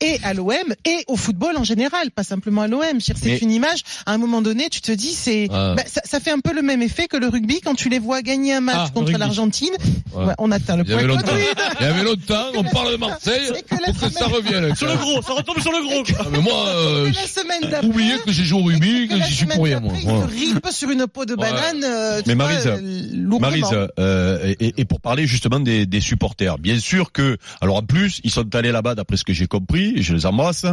et 0.00 0.18
à 0.22 0.34
l'OM 0.34 0.52
et 0.84 1.04
au 1.06 1.16
football 1.16 1.56
en 1.56 1.64
général, 1.64 2.10
pas 2.10 2.22
simplement 2.24 2.62
à 2.62 2.68
l'OM. 2.68 2.97
C'est 3.00 3.14
Mais- 3.24 3.38
une 3.38 3.50
image. 3.50 3.80
À 4.06 4.12
un 4.12 4.18
moment 4.18 4.42
donné, 4.42 4.68
tu 4.70 4.80
te 4.80 4.92
dis, 4.92 5.12
c'est, 5.12 5.48
Ah. 5.52 5.74
bah, 5.76 5.82
ça, 5.86 6.00
ça 6.04 6.20
fait 6.20 6.30
un 6.30 6.40
peu 6.40 6.52
le 6.54 6.62
même 6.62 6.82
effet 6.82 7.08
que 7.08 7.16
le 7.16 7.28
rugby 7.28 7.60
quand 7.60 7.74
tu 7.74 7.88
les 7.88 7.98
vois 7.98 8.22
gagner 8.22 8.54
un 8.54 8.60
match 8.60 8.76
Ah, 8.78 8.90
contre 8.94 9.12
l'Argentine. 9.12 9.70
Ouais. 10.14 10.24
Ouais, 10.24 10.34
on 10.38 10.50
atteint 10.50 10.76
le 10.76 10.84
point. 10.84 11.02
longtemps. 11.02 11.22
Il 11.80 11.86
y 11.86 11.88
avait 11.88 12.02
longtemps, 12.04 12.46
on 12.56 12.64
parle 12.64 12.92
de 12.92 12.96
Marseille, 12.96 13.52
que 13.68 13.76
pour 13.92 14.08
que 14.08 14.12
ça 14.14 14.26
revienne. 14.26 14.74
Sur 14.74 14.88
le 14.88 14.96
gros, 14.96 15.22
ça 15.22 15.32
retombe 15.34 15.60
sur 15.60 15.72
le 15.72 15.82
gros. 15.82 16.02
Ah, 16.18 16.24
mais 16.30 16.38
moi, 16.40 16.66
euh, 16.68 17.10
la 17.12 17.26
semaine 17.26 17.70
d'après. 17.70 17.86
oubliez 17.88 18.14
que 18.24 18.32
j'ai 18.32 18.44
joué 18.44 18.60
au 18.60 18.64
rugby, 18.64 19.04
et 19.04 19.08
que 19.08 19.22
j'y 19.22 19.34
suis 19.34 19.46
pour 19.46 19.64
rien, 19.64 19.80
moi. 19.80 19.92
ripe 20.26 20.66
sur 20.70 20.90
une 20.90 21.06
peau 21.06 21.24
de 21.24 21.34
banane. 21.34 21.82
euh, 21.84 22.22
Mais 22.26 22.34
vois, 22.34 22.46
Maryse, 22.46 22.66
euh. 22.66 23.38
Maryse, 23.40 23.88
euh, 23.98 24.54
et, 24.60 24.84
pour 24.84 25.00
parler 25.00 25.26
justement 25.26 25.60
des, 25.60 25.86
des 25.86 26.00
supporters, 26.00 26.58
bien 26.58 26.78
sûr 26.78 27.12
que, 27.12 27.36
alors 27.60 27.76
en 27.76 27.82
plus, 27.82 28.20
ils 28.24 28.30
sont 28.30 28.54
allés 28.54 28.72
là-bas, 28.72 28.94
d'après 28.94 29.16
ce 29.16 29.24
que 29.24 29.32
j'ai 29.32 29.46
compris, 29.46 29.92
et 29.96 30.02
je 30.02 30.14
les 30.14 30.26
embrasse, 30.26 30.64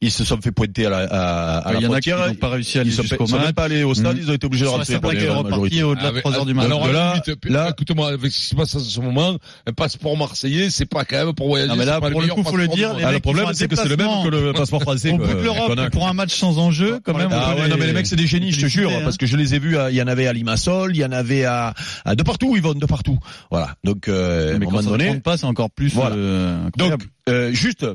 ils 0.00 0.10
se 0.10 0.24
sont 0.24 0.38
fait 0.40 0.52
pointer 0.52 0.86
à 0.86 0.90
la, 0.90 0.98
à, 0.98 1.58
à 1.68 1.69
Il 1.78 1.82
y 1.82 1.86
en 1.86 1.92
a 1.92 2.00
qui 2.00 2.10
n'ont 2.10 2.34
pas 2.34 2.48
réussi 2.48 2.78
à 2.78 2.80
aller 2.82 2.90
Ils 2.90 2.94
sont, 2.94 3.02
ils 3.02 3.28
sont 3.28 3.52
pas 3.54 3.64
allés 3.64 3.82
au 3.84 3.94
stade, 3.94 4.16
Mhm. 4.16 4.22
ils 4.22 4.30
ont 4.30 4.34
été 4.34 4.46
obligés 4.46 4.64
de 4.64 4.68
Sur 4.68 4.76
rentrer 4.78 4.92
certains 4.92 5.00
pour 5.00 5.10
qui 5.10 5.16
les 5.18 5.22
est 5.24 5.26
la 5.28 5.34
reparti 5.34 5.50
majorité. 5.50 5.82
au-delà 5.82 6.02
de 6.02 6.08
Avec- 6.08 6.22
3 6.22 6.36
heures 6.36 6.46
du 6.46 6.54
matin. 6.54 6.66
Alors, 6.66 6.84
à 6.86 6.92
là- 6.92 7.22
là- 7.44 7.70
écoute-moi, 7.70 8.08
avec 8.08 8.32
ce 8.32 8.38
qui 8.40 8.46
se 8.46 8.54
passe 8.54 8.74
en 8.74 8.78
ce 8.80 9.00
moment, 9.00 9.36
un 9.66 9.72
passeport 9.72 10.16
marseillais, 10.16 10.70
c'est 10.70 10.86
pas 10.86 11.04
quand 11.04 11.24
même 11.24 11.34
pour 11.34 11.48
voyager. 11.48 11.68
Non, 11.70 11.76
mais 11.76 11.84
là, 11.84 12.00
pour 12.00 12.20
le 12.20 12.28
coup, 12.28 12.42
faut 12.42 12.56
le 12.56 12.68
dire, 12.68 12.94
Ah, 13.02 13.12
le 13.12 13.20
problème, 13.20 13.46
ils 13.50 13.54
c'est 13.56 13.68
que 13.68 13.76
c'est 13.76 13.88
le 13.88 13.96
même 13.96 14.22
que 14.24 14.28
le 14.28 14.52
passeport 14.52 14.82
français. 14.82 15.12
Au 15.12 15.16
quoi, 15.18 15.26
bout 15.26 15.34
de 15.34 15.40
l'Europe, 15.42 15.90
pour 15.92 16.08
un 16.08 16.12
match 16.12 16.34
sans 16.34 16.58
enjeu, 16.58 17.00
quand 17.04 17.14
même. 17.16 17.28
Ah 17.32 17.54
ouais, 17.56 17.68
non 17.68 17.76
mais 17.78 17.86
les 17.86 17.92
mecs 17.92 18.06
c'est 18.06 18.16
des 18.16 18.26
génies, 18.26 18.52
je 18.52 18.60
te 18.60 18.66
jure, 18.66 18.90
hein. 18.90 19.00
parce 19.04 19.16
que 19.16 19.26
je 19.26 19.36
les 19.36 19.54
ai 19.54 19.58
vus, 19.58 19.76
à- 19.76 19.90
il 19.90 19.96
y 19.96 20.02
en 20.02 20.06
avait 20.06 20.26
à 20.26 20.32
Limassol, 20.32 20.94
il 20.94 21.00
y 21.00 21.04
en 21.04 21.12
avait 21.12 21.44
à, 21.44 21.74
à 22.04 22.14
de 22.14 22.22
partout, 22.22 22.54
ils 22.56 22.62
vont 22.62 22.74
de 22.74 22.86
partout. 22.86 23.18
Voilà. 23.50 23.74
Donc 23.84 24.08
euh, 24.08 24.52
à 24.52 24.56
un 24.56 24.58
moment 24.58 24.70
quand 24.70 24.76
ça 24.78 24.82
ne 24.84 24.88
donné, 24.90 25.06
compte 25.08 25.22
pas, 25.22 25.36
c'est 25.36 25.46
encore 25.46 25.70
plus 25.70 25.92
Voilà. 25.94 26.16
euh, 26.16 26.58
donc 26.76 27.02
euh, 27.28 27.52
juste 27.52 27.86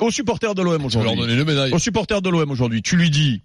aux 0.00 0.10
supporters 0.10 0.54
de 0.54 0.62
l'OM 0.62 0.84
aujourd'hui. 0.84 1.14
donner 1.16 1.36
le 1.36 1.44
médaille. 1.44 1.72
Aux 1.72 1.78
supporters 1.78 2.22
de 2.22 2.28
l'OM 2.30 2.50
aujourd'hui, 2.50 2.82
tu 2.82 2.96
lui 2.96 3.10
dis, 3.10 3.42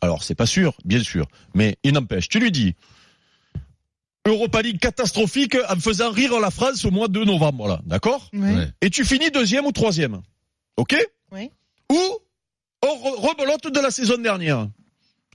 alors 0.00 0.22
c'est 0.22 0.34
pas 0.34 0.46
sûr, 0.46 0.74
bien 0.84 1.02
sûr, 1.02 1.26
mais 1.54 1.76
il 1.84 1.92
n'empêche, 1.92 2.28
tu 2.28 2.38
lui 2.40 2.50
dis 2.52 2.74
Europa 4.26 4.62
League 4.62 4.78
catastrophique 4.78 5.56
en 5.68 5.76
faisant 5.76 6.10
rire 6.10 6.38
la 6.40 6.50
France 6.50 6.84
au 6.84 6.90
mois 6.90 7.08
de 7.08 7.24
novembre, 7.24 7.66
là, 7.68 7.80
d'accord. 7.86 8.28
Et 8.80 8.90
tu 8.90 9.04
finis 9.04 9.30
deuxième 9.30 9.66
ou 9.66 9.72
troisième, 9.72 10.20
ok 10.76 10.96
Oui. 11.32 11.50
Ou 11.90 11.98
on 12.82 12.86
re- 12.86 13.28
rebelote 13.30 13.72
de 13.72 13.80
la 13.80 13.90
saison 13.90 14.18
dernière 14.18 14.68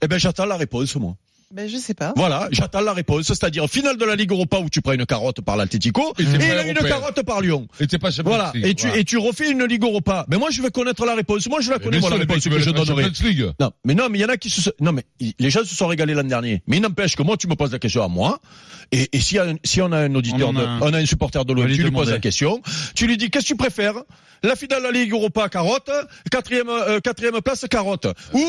Eh 0.02 0.08
ben 0.08 0.18
j'attends 0.18 0.46
la 0.46 0.56
réponse 0.56 0.94
moi. 0.96 1.16
Ben, 1.54 1.68
je 1.68 1.76
sais 1.76 1.94
pas. 1.94 2.12
Voilà, 2.16 2.48
j'attends 2.50 2.80
la 2.80 2.92
réponse, 2.92 3.26
c'est-à-dire 3.28 3.68
finale 3.68 3.96
de 3.96 4.04
la 4.04 4.16
Ligue 4.16 4.32
Europa 4.32 4.58
où 4.58 4.68
tu 4.68 4.80
prends 4.82 4.94
une 4.94 5.06
carotte 5.06 5.40
par 5.42 5.56
l'Atlético 5.56 6.12
Et 6.18 6.22
et, 6.22 6.24
une 6.26 6.32
européen. 6.42 6.74
carotte 6.88 7.22
par 7.22 7.40
Lyon. 7.40 7.68
Et 7.78 7.86
t'es 7.86 7.98
pas 7.98 8.10
champion 8.10 8.30
Voilà, 8.30 8.50
League, 8.52 8.66
et 8.66 8.74
tu, 8.74 8.86
voilà. 8.88 9.00
et 9.00 9.04
tu 9.04 9.16
refais 9.16 9.52
une 9.52 9.64
Ligue 9.64 9.84
Europa. 9.84 10.26
Mais 10.28 10.38
moi 10.38 10.50
je 10.50 10.60
veux 10.60 10.70
connaître 10.70 11.06
la 11.06 11.14
réponse. 11.14 11.46
Moi 11.48 11.60
je 11.60 11.70
la 11.70 11.78
Mais 11.78 11.84
connais 11.84 12.00
moi 12.00 12.10
la 12.10 12.16
réponse 12.16 12.44
que 12.48 12.58
je 12.58 12.70
donnerai. 12.70 13.04
Non, 13.60 13.70
mais 13.84 13.94
non, 13.94 14.08
mais 14.10 14.18
il 14.18 14.22
y 14.22 14.24
en 14.24 14.28
a 14.28 14.36
qui 14.36 14.50
se, 14.50 14.70
non, 14.80 14.90
mais 14.90 15.04
les 15.38 15.50
gens 15.50 15.60
se 15.64 15.72
sont 15.76 15.86
régalés 15.86 16.14
l'an 16.14 16.24
dernier. 16.24 16.62
Mais 16.66 16.78
il 16.78 16.82
n'empêche 16.82 17.14
que 17.14 17.22
moi, 17.22 17.36
tu 17.36 17.46
me 17.46 17.54
poses 17.54 17.70
la 17.70 17.78
question 17.78 18.02
à 18.02 18.08
moi. 18.08 18.40
Et, 18.90 19.08
et 19.12 19.20
si, 19.20 19.38
si 19.62 19.80
on 19.80 19.92
a 19.92 19.98
un 19.98 20.14
auditeur, 20.16 20.48
On 20.48 20.56
a 20.56 20.60
de- 20.60 20.66
un. 20.66 20.78
on 20.82 20.92
a 20.94 20.98
un 20.98 21.06
supporter 21.06 21.44
de 21.44 21.52
l'OM, 21.52 21.64
lui 21.64 21.76
tu 21.76 21.82
lui 21.84 21.92
poses 21.92 22.10
la 22.10 22.18
question. 22.18 22.60
Tu 22.96 23.06
lui 23.06 23.16
dis, 23.16 23.30
qu'est-ce 23.30 23.44
que 23.44 23.48
tu 23.50 23.56
préfères? 23.56 23.94
La 24.42 24.54
finale 24.54 24.80
de 24.80 24.84
la 24.86 24.90
Ligue 24.92 25.12
Europa, 25.12 25.48
carotte. 25.48 25.90
Quatrième, 26.30 26.68
euh, 26.68 27.00
quatrième 27.00 27.40
place, 27.40 27.64
carotte. 27.70 28.06
Ou, 28.32 28.40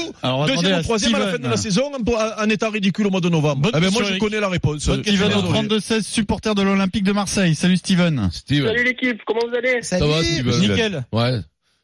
deuxième 0.47 0.79
ou 0.79 0.83
troisième 0.83 1.15
à 1.15 1.19
la 1.19 1.27
fin 1.31 1.37
de 1.37 1.47
la 1.47 1.57
saison, 1.57 1.91
en, 1.93 2.43
en 2.43 2.49
état 2.49 2.69
ridicule 2.69 2.87
au 3.05 3.09
mois 3.11 3.21
de 3.21 3.29
novembre. 3.29 3.61
Bonne 3.61 3.71
eh 3.77 3.79
ben, 3.79 3.91
moi, 3.91 4.03
je 4.03 4.17
connais 4.17 4.39
la 4.39 4.49
réponse. 4.49 4.81
Steven 4.83 5.33
au 5.33 5.41
Désolé. 5.41 5.67
32-16, 5.79 6.01
supporter 6.01 6.55
de 6.55 6.61
l'Olympique 6.63 7.03
de 7.03 7.11
Marseille. 7.11 7.53
Salut 7.55 7.77
Steven. 7.77 8.29
Steven. 8.31 8.67
Salut 8.67 8.83
l'équipe, 8.83 9.21
comment 9.25 9.41
vous 9.47 9.55
allez? 9.55 9.81
Ça 9.81 9.99
va, 10.05 10.23
Steven? 10.23 10.59
Nickel. 10.59 11.05
Ouais. 11.11 11.39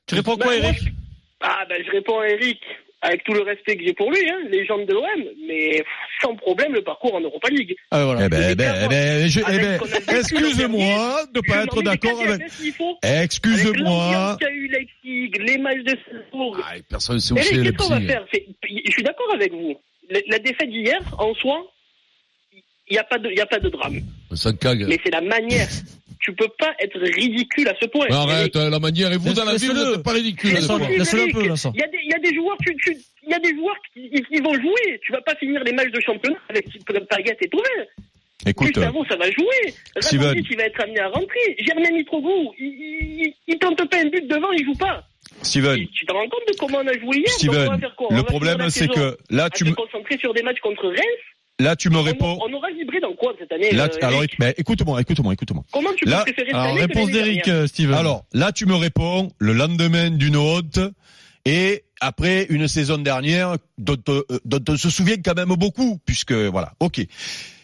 Tu 0.08 0.16
réponds 0.16 0.36
Bah, 0.36 0.46
quoi, 0.46 0.58
moi, 0.58 0.68
Eric? 0.70 0.80
je- 0.84 0.90
Ah 1.42 1.66
ben 1.70 1.78
je 1.86 1.92
réponds 1.92 2.20
à 2.20 2.28
Eric 2.28 2.60
avec 3.02 3.22
tout 3.26 3.34
le 3.34 3.42
respect 3.42 3.76
que 3.76 3.84
j'ai 3.86 3.92
pour 3.94 4.10
lui, 4.10 4.30
hein, 4.30 4.48
légende 4.50 4.86
de 4.88 4.94
l'OM, 4.94 5.04
mais 5.48 5.84
sans 6.22 6.36
problème 6.38 6.72
le 6.74 6.82
parcours 6.82 7.14
en 7.16 7.20
Europa 7.20 7.50
League. 7.50 7.76
Ah, 7.92 8.06
voilà. 8.06 8.26
Eh 8.26 8.30
ben, 8.30 8.48
eh 8.52 8.56
ben, 8.56 8.76
eh 8.86 8.88
ben, 8.88 9.28
je- 9.30 9.40
eh 9.42 9.60
ben, 9.60 9.80
excuse-moi 10.18 11.26
de 11.34 11.42
Je 11.44 11.52
pas 11.52 11.64
être 11.64 11.82
d'accord 11.82 12.22
avec, 12.22 12.42
excuse-moi. 13.04 14.38
eu 14.52 14.68
Leipzig, 14.70 15.32
les 15.40 15.58
matchs 15.58 15.84
de 15.86 15.98
Strasbourg. 16.02 16.58
Ah, 16.64 16.76
personne 16.90 17.20
sait 17.20 17.34
où 17.34 17.38
Eric, 17.38 17.48
c'est, 17.50 17.56
qu'est-ce 17.58 17.70
les 17.72 17.74
qu'on 17.76 17.90
va 17.90 18.02
faire? 18.02 18.26
Je 18.32 18.92
suis 18.92 19.04
d'accord 19.04 19.34
avec 19.34 19.52
vous. 19.52 19.76
La, 20.28 20.40
défaite 20.40 20.70
d'hier, 20.70 21.00
en 21.18 21.34
soi, 21.36 21.66
il 22.90 22.94
n'y 22.94 22.98
a, 22.98 23.04
pas 23.04 23.18
de- 23.18 23.32
y 23.32 23.40
a 23.40 23.46
pas 23.46 23.60
de 23.60 23.70
drame. 23.70 24.02
Ça 24.34 24.52
cague. 24.54 24.86
Mais 24.88 25.00
c'est 25.04 25.12
la 25.12 25.22
manière. 25.22 25.68
tu 26.20 26.34
peux 26.34 26.48
pas 26.58 26.74
être 26.80 26.98
ridicule 27.00 27.68
à 27.68 27.76
ce 27.82 27.86
point. 27.88 28.06
Mais 28.10 28.16
Arrête, 28.16 28.56
la 28.56 28.80
manière 28.80 29.12
et 29.12 29.18
vous 29.18 29.34
dans 29.34 29.44
la 29.46 29.56
vie, 29.56 29.68
vous 29.68 29.74
n'êtes 29.74 30.04
pas 30.04 30.14
ridicule. 30.14 30.52
Il 31.76 31.80
y 31.80 31.84
a 31.84 31.88
des, 31.88 31.98
il 32.02 32.10
y 32.12 32.16
a 32.16 32.20
des 32.20 32.34
joueurs, 32.36 32.58
tu, 32.66 32.76
tu, 32.78 32.98
il 33.24 33.30
y 33.30 33.34
a 33.34 33.40
des 33.40 33.54
joueurs 33.56 33.76
qui, 33.94 34.10
qui 34.10 34.42
vont 34.42 34.54
jouer. 34.54 35.00
Tu 35.06 35.12
vas 35.12 35.22
pas 35.22 35.36
finir 35.36 35.62
les 35.64 35.74
matchs 35.74 35.92
de 35.92 36.00
championnat 36.00 36.38
avec 36.50 36.66
Payet 37.10 37.38
et 37.42 37.50
Tourelle. 37.50 37.88
Écoute, 38.46 38.68
Gustavo, 38.68 39.06
ça 39.06 39.16
va 39.16 39.30
jouer. 39.32 39.74
Ravandic, 40.24 40.48
il 40.52 40.58
va 40.58 40.64
être 40.66 40.82
amené 40.82 41.00
à 41.00 41.08
rentrer. 41.10 41.56
Germain 41.60 41.92
Mitroglou, 41.92 42.54
il, 42.60 42.66
il, 42.68 43.22
il, 43.26 43.34
il 43.48 43.58
tente 43.58 43.90
pas 43.90 43.98
un 44.00 44.06
but 44.10 44.28
devant, 44.28 44.52
il 44.52 44.66
joue 44.66 44.76
pas. 44.76 45.04
Steven, 45.44 45.78
Tu, 45.78 45.88
tu 45.90 46.06
te 46.06 46.12
rends 46.14 46.24
compte 46.30 46.48
de 46.48 46.56
comment 46.58 46.80
on 46.80 46.88
a 46.88 46.94
joué 46.94 47.18
hier 47.18 47.26
Donc, 47.26 47.34
on 47.34 47.38
Steven, 47.38 47.68
va 47.70 47.78
faire 47.80 47.96
quoi? 47.96 48.08
On 48.12 48.16
le 48.16 48.24
problème 48.24 48.70
c'est 48.70 48.88
que 48.88 49.18
là 49.30 49.50
tu 49.50 49.66
se 49.66 49.70
me, 49.70 49.76
concentrer 49.76 50.18
sur 50.18 50.34
des 50.34 50.42
matchs 50.44 50.60
contre 50.62 50.88
Reims. 50.88 51.24
là 51.60 51.76
tu 51.76 51.90
me 51.90 51.98
On, 51.98 52.02
réponds. 52.04 52.40
on 52.42 52.54
aura 52.54 52.70
vibré 52.72 53.00
dans 53.00 53.14
quoi 53.14 53.34
cette 53.40 53.52
année 53.52 53.72
Là, 53.72 53.86
euh, 53.92 54.06
alors, 54.06 54.24
écoute-moi, 54.24 55.00
écoute-moi, 55.02 55.34
écoute-moi. 55.34 55.64
Comment 55.72 55.94
tu 55.96 56.06
peux 56.06 56.12
là- 56.12 56.22
préférer 56.24 56.48
cette 56.48 56.56
Alors, 56.56 56.72
année 56.72 56.82
réponse 56.82 57.10
d'Eric, 57.12 57.50
Steven. 57.68 57.94
Alors, 57.94 58.26
là, 58.34 58.52
tu 58.52 58.66
me 58.66 58.76
réponds 58.76 59.30
le 59.40 59.54
lendemain 59.54 60.10
d'une 60.10 60.36
haute 60.38 60.80
et 61.46 61.84
après 62.00 62.46
une 62.50 62.68
saison 62.68 62.98
dernière 62.98 63.58
dont, 63.78 63.98
euh, 64.10 64.24
dont 64.46 64.64
on 64.70 64.78
se 64.78 64.90
souvient 64.90 65.18
quand 65.24 65.36
même 65.36 65.50
beaucoup, 65.56 66.00
puisque 66.06 66.34
voilà, 66.34 66.74
ok. 66.80 67.02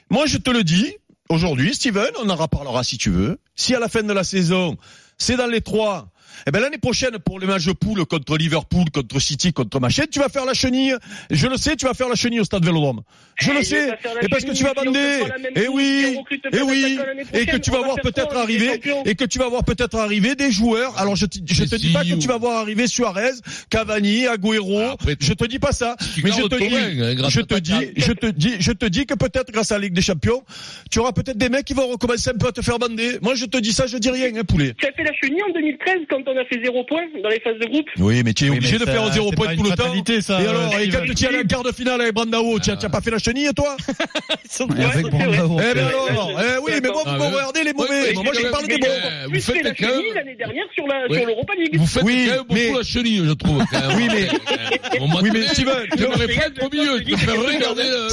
Moi, 0.09 0.25
je 0.27 0.38
te 0.38 0.50
le 0.50 0.63
dis, 0.63 0.93
aujourd'hui, 1.29 1.74
Steven, 1.74 2.09
on 2.21 2.29
en 2.29 2.36
reparlera 2.36 2.83
si 2.83 2.98
tu 2.98 3.09
veux. 3.09 3.38
Si 3.55 3.74
à 3.75 3.79
la 3.79 3.88
fin 3.89 4.03
de 4.03 4.12
la 4.13 4.24
saison, 4.24 4.75
c'est 5.17 5.36
dans 5.38 5.48
les 5.48 5.62
trois, 5.62 6.09
eh 6.48 6.51
ben 6.51 6.59
l'année 6.62 6.77
prochaine 6.77 7.17
pour 7.19 7.39
les 7.39 7.48
matchs 7.48 7.65
de 7.65 7.74
poule 7.74 8.05
contre 8.05 8.38
Liverpool, 8.38 8.86
contre 8.93 9.19
City, 9.19 9.53
contre 9.53 9.79
machin, 9.79 10.03
tu 10.12 10.19
vas 10.19 10.29
faire 10.29 10.45
la 10.45 10.53
chenille. 10.53 10.95
Je 11.29 11.48
le 11.48 11.57
sais, 11.57 11.75
tu 11.75 11.86
vas 11.86 11.93
faire 11.93 12.09
la 12.09 12.15
chenille 12.15 12.39
au 12.39 12.43
stade 12.43 12.63
Vélodrome. 12.65 13.01
Je 13.36 13.51
Eh, 13.51 13.53
le 13.53 13.63
sais. 13.63 13.89
Et 14.21 14.27
parce 14.27 14.43
que 14.43 14.51
tu 14.51 14.63
vas 14.63 14.74
bander. 14.74 15.24
Et 15.55 15.65
chose, 15.65 15.74
oui. 15.74 16.17
Et 16.51 16.57
pas 16.57 16.63
oui. 16.63 17.00
Et 17.33 17.45
que 17.45 17.57
tu 17.57 17.71
vas 17.71 17.79
va 17.79 17.86
voir 17.86 17.98
peut-être 18.01 18.36
arriver, 18.36 18.81
et 19.05 19.15
que 19.15 19.25
tu 19.25 19.39
vas 19.39 19.48
voir 19.48 19.63
peut-être 19.63 19.95
arriver 19.98 20.36
des 20.36 20.51
joueurs. 20.51 20.98
Alors 20.98 21.15
je 21.15 21.25
te, 21.25 21.38
je 21.45 21.63
te 21.63 21.75
dis 21.75 21.91
pas 21.93 22.03
que 22.03 22.15
tu 22.15 22.27
vas 22.27 22.38
voir 22.38 22.57
arriver 22.57 22.88
Suarez, 22.88 23.31
Cavani, 23.69 24.27
Agüero. 24.27 24.91
Après, 24.91 25.15
Je 25.19 25.33
te 25.33 25.45
dis 25.45 25.59
pas 25.59 25.71
ça. 25.71 25.95
Mais 26.24 26.31
je 26.31 26.43
te 26.43 26.55
hein, 26.55 26.57
dis, 26.57 27.24
te 27.43 28.01
je 28.01 28.12
te 28.13 28.25
dis, 28.27 28.55
je 28.59 28.71
te 28.71 28.86
dis 28.86 29.05
que 29.05 29.13
peut-être 29.13 29.51
grâce 29.51 29.71
à 29.71 29.75
la 29.77 29.86
Ligue 29.86 29.93
des 29.93 30.01
Champions, 30.01 30.43
tu 30.91 31.00
auras 31.00 31.12
peut-être 31.12 31.38
des 31.38 31.50
mecs 31.50 31.65
qui 31.65 31.74
vont 31.74 31.88
recommencer 31.88 32.29
un 32.29 32.38
peu 32.38 32.48
à 32.48 32.51
te 32.51 32.62
faire 32.62 32.79
bander. 32.79 33.17
Moi, 33.21 33.36
je 33.36 33.45
te 33.45 33.57
dis 33.57 33.71
ça, 33.74 33.88
je 33.88 33.98
dis 33.98 34.09
rien, 34.09 34.31
hein, 34.36 34.43
poulet. 34.43 34.74
Tu 34.77 34.86
as 34.86 34.91
fait 34.91 35.03
la 35.03 35.13
chenille 35.13 35.41
en 35.43 35.53
2013 35.53 35.95
quand 36.09 36.19
on 36.28 36.38
a 36.38 36.46
fait 36.46 36.60
zéro 36.64 36.84
point 36.84 37.04
dans 37.24 37.30
les 37.30 37.40
phases 37.40 37.58
de 37.60 37.66
groupe 37.66 37.86
Oui, 37.98 38.22
mais 38.24 38.34
tu 38.34 38.46
es 38.46 38.50
Oui, 38.50 38.58
obligé 38.58 38.78
de 38.78 38.86
ça, 38.86 38.92
faire 38.92 39.12
zéro 39.14 39.32
point 39.32 39.56
tout 39.56 39.64
le 39.64 39.70
temps. 39.72 39.94
ça, 40.22 40.42
et 40.42 40.48
alors, 40.48 40.74
euh, 40.74 40.80
et 40.80 40.90
quand 40.90 41.00
tu 41.16 41.26
es 41.26 41.40
en 41.40 41.44
quart 41.48 41.64
de 41.64 41.72
finale 41.72 42.02
avec 42.02 42.14
Brandao, 42.14 42.60
tu 42.60 42.72
as, 42.72 42.78
tu 42.78 42.86
as 42.86 42.90
pas 42.90 43.02
fait 43.02 43.12
la 43.12 43.20
chenille, 43.20 43.50
toi 43.56 43.76
Et 44.78 44.84
avec 44.84 45.06
Ouais, 45.06 45.12
Brandao. 45.12 45.58
Eh 45.60 45.74
ben 45.74 45.86
Ouais, 45.86 46.10
alors, 46.10 46.28
ouais, 46.36 46.44
eh 46.56 46.58
oui, 46.60 46.72
mais 46.82 46.90
bon, 46.90 47.00
Ah, 47.06 47.16
vous 47.18 47.24
ouais. 47.24 47.30
regardez 47.32 47.64
les 47.64 47.74
mauvais. 47.74 47.90
Ouais, 48.02 48.14
Moi, 48.14 48.34
je 48.34 48.42
quand 48.42 48.52
parle 48.52 48.68
des 48.68 48.78
bons. 48.78 48.88
euh, 48.88 49.26
vous 49.32 49.40
faites 49.42 49.64
la 49.64 49.74
quand 49.74 49.88
chenille 49.88 50.14
l'année 50.14 50.36
dernière 50.36 50.66
sur 50.74 50.88
la 50.88 51.08
Ouais. 51.10 51.18
sur 51.18 51.28
l'Europa 51.28 51.54
League. 51.58 51.78
Vous 51.78 51.86
faites 51.88 52.04
quand 52.04 52.38
beaucoup 52.38 52.54
mais- 52.54 52.72
la 52.74 52.84
chenille, 52.84 53.22
je 53.26 53.32
trouve. 53.34 53.64
quand. 53.72 53.96
Oui, 53.96 54.08
mais- 54.12 55.00
m'a 55.08 55.22
Oui, 55.22 55.30
mais 55.34 55.48
Steven, 55.48 55.74
J'aimerais 55.98 56.28
le- 56.28 56.36
pas 56.36 56.46
être 56.48 56.66
au 56.66 56.70
milieu, 56.70 56.98
je 57.08 57.26
regarder 57.56 57.84
le, 57.84 58.10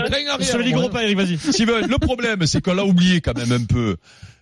train 0.00 0.26
arrière. 0.32 0.42
Sur 0.48 0.58
la 0.58 0.64
Ligue 0.64 0.74
moi. 0.74 0.82
Europa, 0.82 1.02
Eric, 1.02 1.16
vas-y. 1.16 1.38
Steven, 1.38 1.86
le 1.88 1.98
problème, 1.98 2.46
c'est 2.46 2.60
qu'on 2.62 2.74
l'a 2.74 2.84
oublié 2.84 3.20
quand 3.20 3.36
même 3.36 3.52
un 3.52 3.64
peu. 3.64 3.96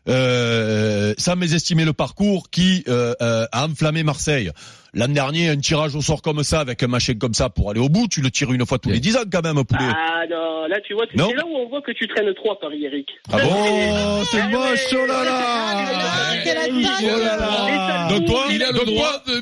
Euh, 0.08 1.12
sans 1.18 1.36
mésestimer 1.36 1.84
le 1.84 1.92
parcours 1.92 2.48
qui 2.50 2.82
euh, 2.88 3.14
euh, 3.20 3.44
a 3.52 3.66
enflammé 3.66 4.02
Marseille. 4.02 4.50
L'an 4.94 5.08
dernier, 5.08 5.48
un 5.48 5.58
tirage 5.58 5.94
au 5.94 6.00
sort 6.00 6.22
comme 6.22 6.42
ça, 6.42 6.60
avec 6.60 6.82
un 6.82 6.88
machin 6.88 7.14
comme 7.14 7.34
ça 7.34 7.48
pour 7.48 7.70
aller 7.70 7.78
au 7.80 7.88
bout, 7.88 8.08
tu 8.08 8.20
le 8.22 8.30
tires 8.30 8.50
une 8.50 8.66
fois 8.66 8.78
tous 8.78 8.88
les 8.88 8.98
dix 8.98 9.16
ans 9.16 9.22
quand 9.30 9.42
même, 9.42 9.62
poulet. 9.62 9.84
Ah 9.84 10.24
non, 10.28 10.66
là 10.66 10.80
tu 10.80 10.94
vois, 10.94 11.04
c'est 11.10 11.18
là 11.18 11.44
où 11.46 11.54
on 11.54 11.68
voit 11.68 11.82
que 11.82 11.92
tu 11.92 12.08
traînes 12.08 12.34
trois 12.34 12.58
Paris, 12.58 12.84
Eric. 12.84 13.06
Ah 13.30 13.38
bon 13.38 13.50
Oh, 13.52 14.24
c'est 14.28 14.40
Ah 14.40 14.48
moche, 14.48 14.86
oh 14.92 15.06
là 15.06 15.22
là. 15.22 15.78
Attaque. 15.78 16.48
Oh 17.02 17.06
là 17.06 17.36
là. 17.36 18.08
Donc 18.08 18.24
toi, 18.26 18.46
Il 18.50 18.64
a 18.64 18.72
le 18.72 18.78
donc 18.78 18.86
droit 18.86 19.22
toi, 19.24 19.34
de 19.34 19.40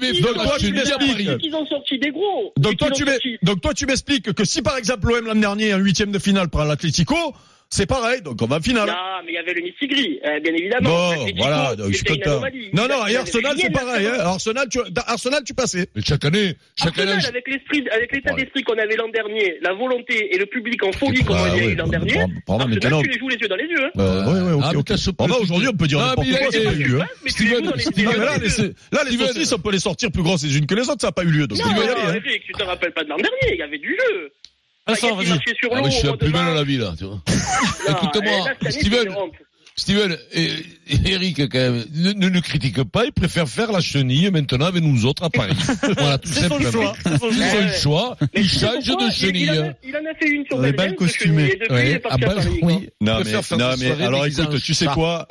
gros. 2.10 2.52
Donc 2.58 2.76
toi, 2.76 2.90
tu 2.90 3.04
donc 3.42 3.60
toi, 3.60 3.72
m'expliques 3.86 4.32
que 4.32 4.44
si 4.44 4.60
par 4.60 4.76
exemple 4.76 5.06
l'OM 5.08 5.24
l'an 5.24 5.36
dernier 5.36 5.72
en 5.72 5.78
huitième 5.78 6.10
de 6.10 6.18
finale 6.18 6.48
prend 6.50 6.64
l'Atlético, 6.64 7.16
c'est 7.70 7.86
pareil, 7.86 8.22
donc 8.22 8.40
on 8.40 8.46
va 8.46 8.56
en 8.56 8.60
finale. 8.60 8.86
Non, 8.88 8.94
mais 9.24 9.32
il 9.32 9.34
y 9.34 9.38
avait 9.38 9.52
le 9.52 9.60
Missigri, 9.62 10.18
euh, 10.24 10.40
bien 10.40 10.54
évidemment. 10.54 10.88
Bon, 11.14 11.26
voilà, 11.36 11.76
donc 11.76 11.88
je 11.90 11.96
suis 11.96 12.04
content. 12.04 12.40
Non, 12.72 12.88
non, 12.88 13.06
et 13.06 13.16
Arsenal, 13.16 13.56
c'est 13.60 13.70
pareil, 13.70 14.06
hein. 14.06 14.18
Arsenal, 14.20 14.68
tu, 14.70 14.78
Arsenal, 15.06 15.42
tu 15.44 15.54
passais. 15.54 15.86
Mais 15.94 16.02
chaque 16.02 16.24
année, 16.24 16.54
chaque 16.76 16.98
année, 16.98 17.12
Arsenal, 17.12 17.26
avec 17.36 17.48
l'esprit, 17.48 17.84
avec 17.90 18.12
l'état 18.12 18.32
Ouais. 18.34 18.42
d'esprit 18.42 18.62
qu'on 18.62 18.78
avait 18.78 18.96
l'an 18.96 19.08
dernier, 19.08 19.58
la 19.62 19.74
volonté 19.74 20.34
et 20.34 20.38
le 20.38 20.46
public 20.46 20.82
en 20.82 20.92
folie 20.92 21.22
comme 21.24 21.36
Ah, 21.38 21.42
on 21.42 21.52
avait 21.52 21.66
ouais, 21.66 21.74
l'an 21.74 21.84
bah, 21.84 21.90
dernier, 21.98 22.14
pardon, 22.14 22.32
pardon, 22.46 22.64
Arsenal, 22.64 22.82
maintenant- 22.82 23.02
tu 23.02 23.08
les 23.10 23.18
joues 23.18 23.28
les 23.28 23.36
yeux 23.36 23.48
dans 23.48 23.56
les 23.56 23.64
yeux. 23.64 23.84
Hein. 23.84 23.90
Euh, 23.98 24.24
ouais, 24.24 24.40
ouais, 24.46 24.52
ok, 24.52 24.60
Ah, 24.64 24.70
mais 24.72 24.78
ok. 24.78 24.88
bah, 24.88 24.94
petit- 25.26 25.42
aujourd'hui, 25.42 25.68
on 25.68 25.76
peut 25.76 25.86
dire 25.86 25.98
Ah, 26.00 26.08
n'importe 26.08 26.28
mais 26.28 26.38
quoi, 26.38 26.46
c'est 26.50 26.64
pas 26.64 26.72
lieu, 26.72 27.00
hein. 27.00 27.06
Mais 27.24 27.30
mais 27.96 28.04
là, 28.92 29.04
les 29.04 29.16
saucisses, 29.18 29.52
on 29.52 29.58
peut 29.58 29.72
les 29.72 29.78
sortir 29.78 30.10
plus 30.10 30.22
grosses 30.22 30.42
les 30.44 30.56
unes 30.56 30.66
que 30.66 30.74
les 30.74 30.88
autres, 30.88 31.00
ça 31.02 31.08
n'a 31.08 31.12
pas 31.12 31.22
eu 31.24 31.30
lieu. 31.30 31.46
Donc, 31.46 31.58
hein. 31.64 31.74
Eric, 32.14 32.42
tu 32.46 32.52
te 32.52 32.62
rappelles 32.62 32.92
pas 32.92 33.04
de 33.04 33.08
l'an 33.10 33.16
dernier, 33.16 33.52
il 33.52 33.58
y 33.58 33.62
avait 33.62 33.78
du 33.78 33.88
jeu. 33.90 34.32
Vincent, 34.88 35.16
Payet, 35.16 35.28
il 35.28 35.68
vas-y. 35.68 35.70
Ah, 35.72 35.80
mais 35.84 35.90
je 35.90 35.96
suis 35.96 36.06
la 36.06 36.16
plus 36.16 36.30
belle 36.32 36.42
mars. 36.42 36.54
la 36.56 36.64
vie, 36.64 36.76
là, 36.78 36.94
tu 36.98 37.04
vois. 37.04 37.20
Écoute-moi, 37.88 38.48
Steven. 38.70 39.08
Steven 39.76 40.18
et, 40.32 40.46
et 40.88 41.12
Eric, 41.12 41.38
quand 41.48 41.56
même, 41.58 41.84
ne, 41.94 42.10
ne 42.12 42.28
nous 42.30 42.40
critique 42.40 42.82
pas, 42.82 43.04
il 43.04 43.12
préfère 43.12 43.48
faire 43.48 43.70
la 43.70 43.80
chenille 43.80 44.28
maintenant 44.32 44.66
avec 44.66 44.82
nous 44.82 45.06
autres 45.06 45.22
à 45.22 45.30
Paris. 45.30 45.54
voilà, 45.96 46.18
tout 46.18 46.28
C'est 46.32 46.48
son 46.48 46.60
simplement. 46.60 46.72
choix. 46.72 46.96
C'est 47.04 47.18
son 47.18 47.30
choix. 47.30 47.30
son 47.30 47.38
Ouais. 47.38 47.78
choix, 47.78 48.16
Mais 48.34 48.40
il 48.40 48.48
change 48.50 48.84
de 48.84 48.90
il, 48.90 48.98
il, 48.98 49.04
en 49.06 49.10
chenille. 49.12 49.48
a, 49.50 49.74
il 49.84 49.96
en 49.96 50.00
a 50.00 50.14
fait 50.20 50.28
une 50.30 50.44
sur 50.46 50.60
Les 50.60 50.72
balles 50.72 50.96
costumées. 50.96 51.50
chenille, 51.50 51.70
Ouais, 51.70 52.02
ah 52.10 52.18
bah, 52.18 52.26
à 52.32 52.34
Paris. 52.34 52.58
oui. 52.62 52.88
Non 53.00 53.20
mais, 53.24 53.32
non 53.56 53.70
mais 53.78 54.04
alors 54.04 54.26
écoute, 54.26 54.60
tu 54.60 54.74
sais 54.74 54.86
quoi? 54.86 55.28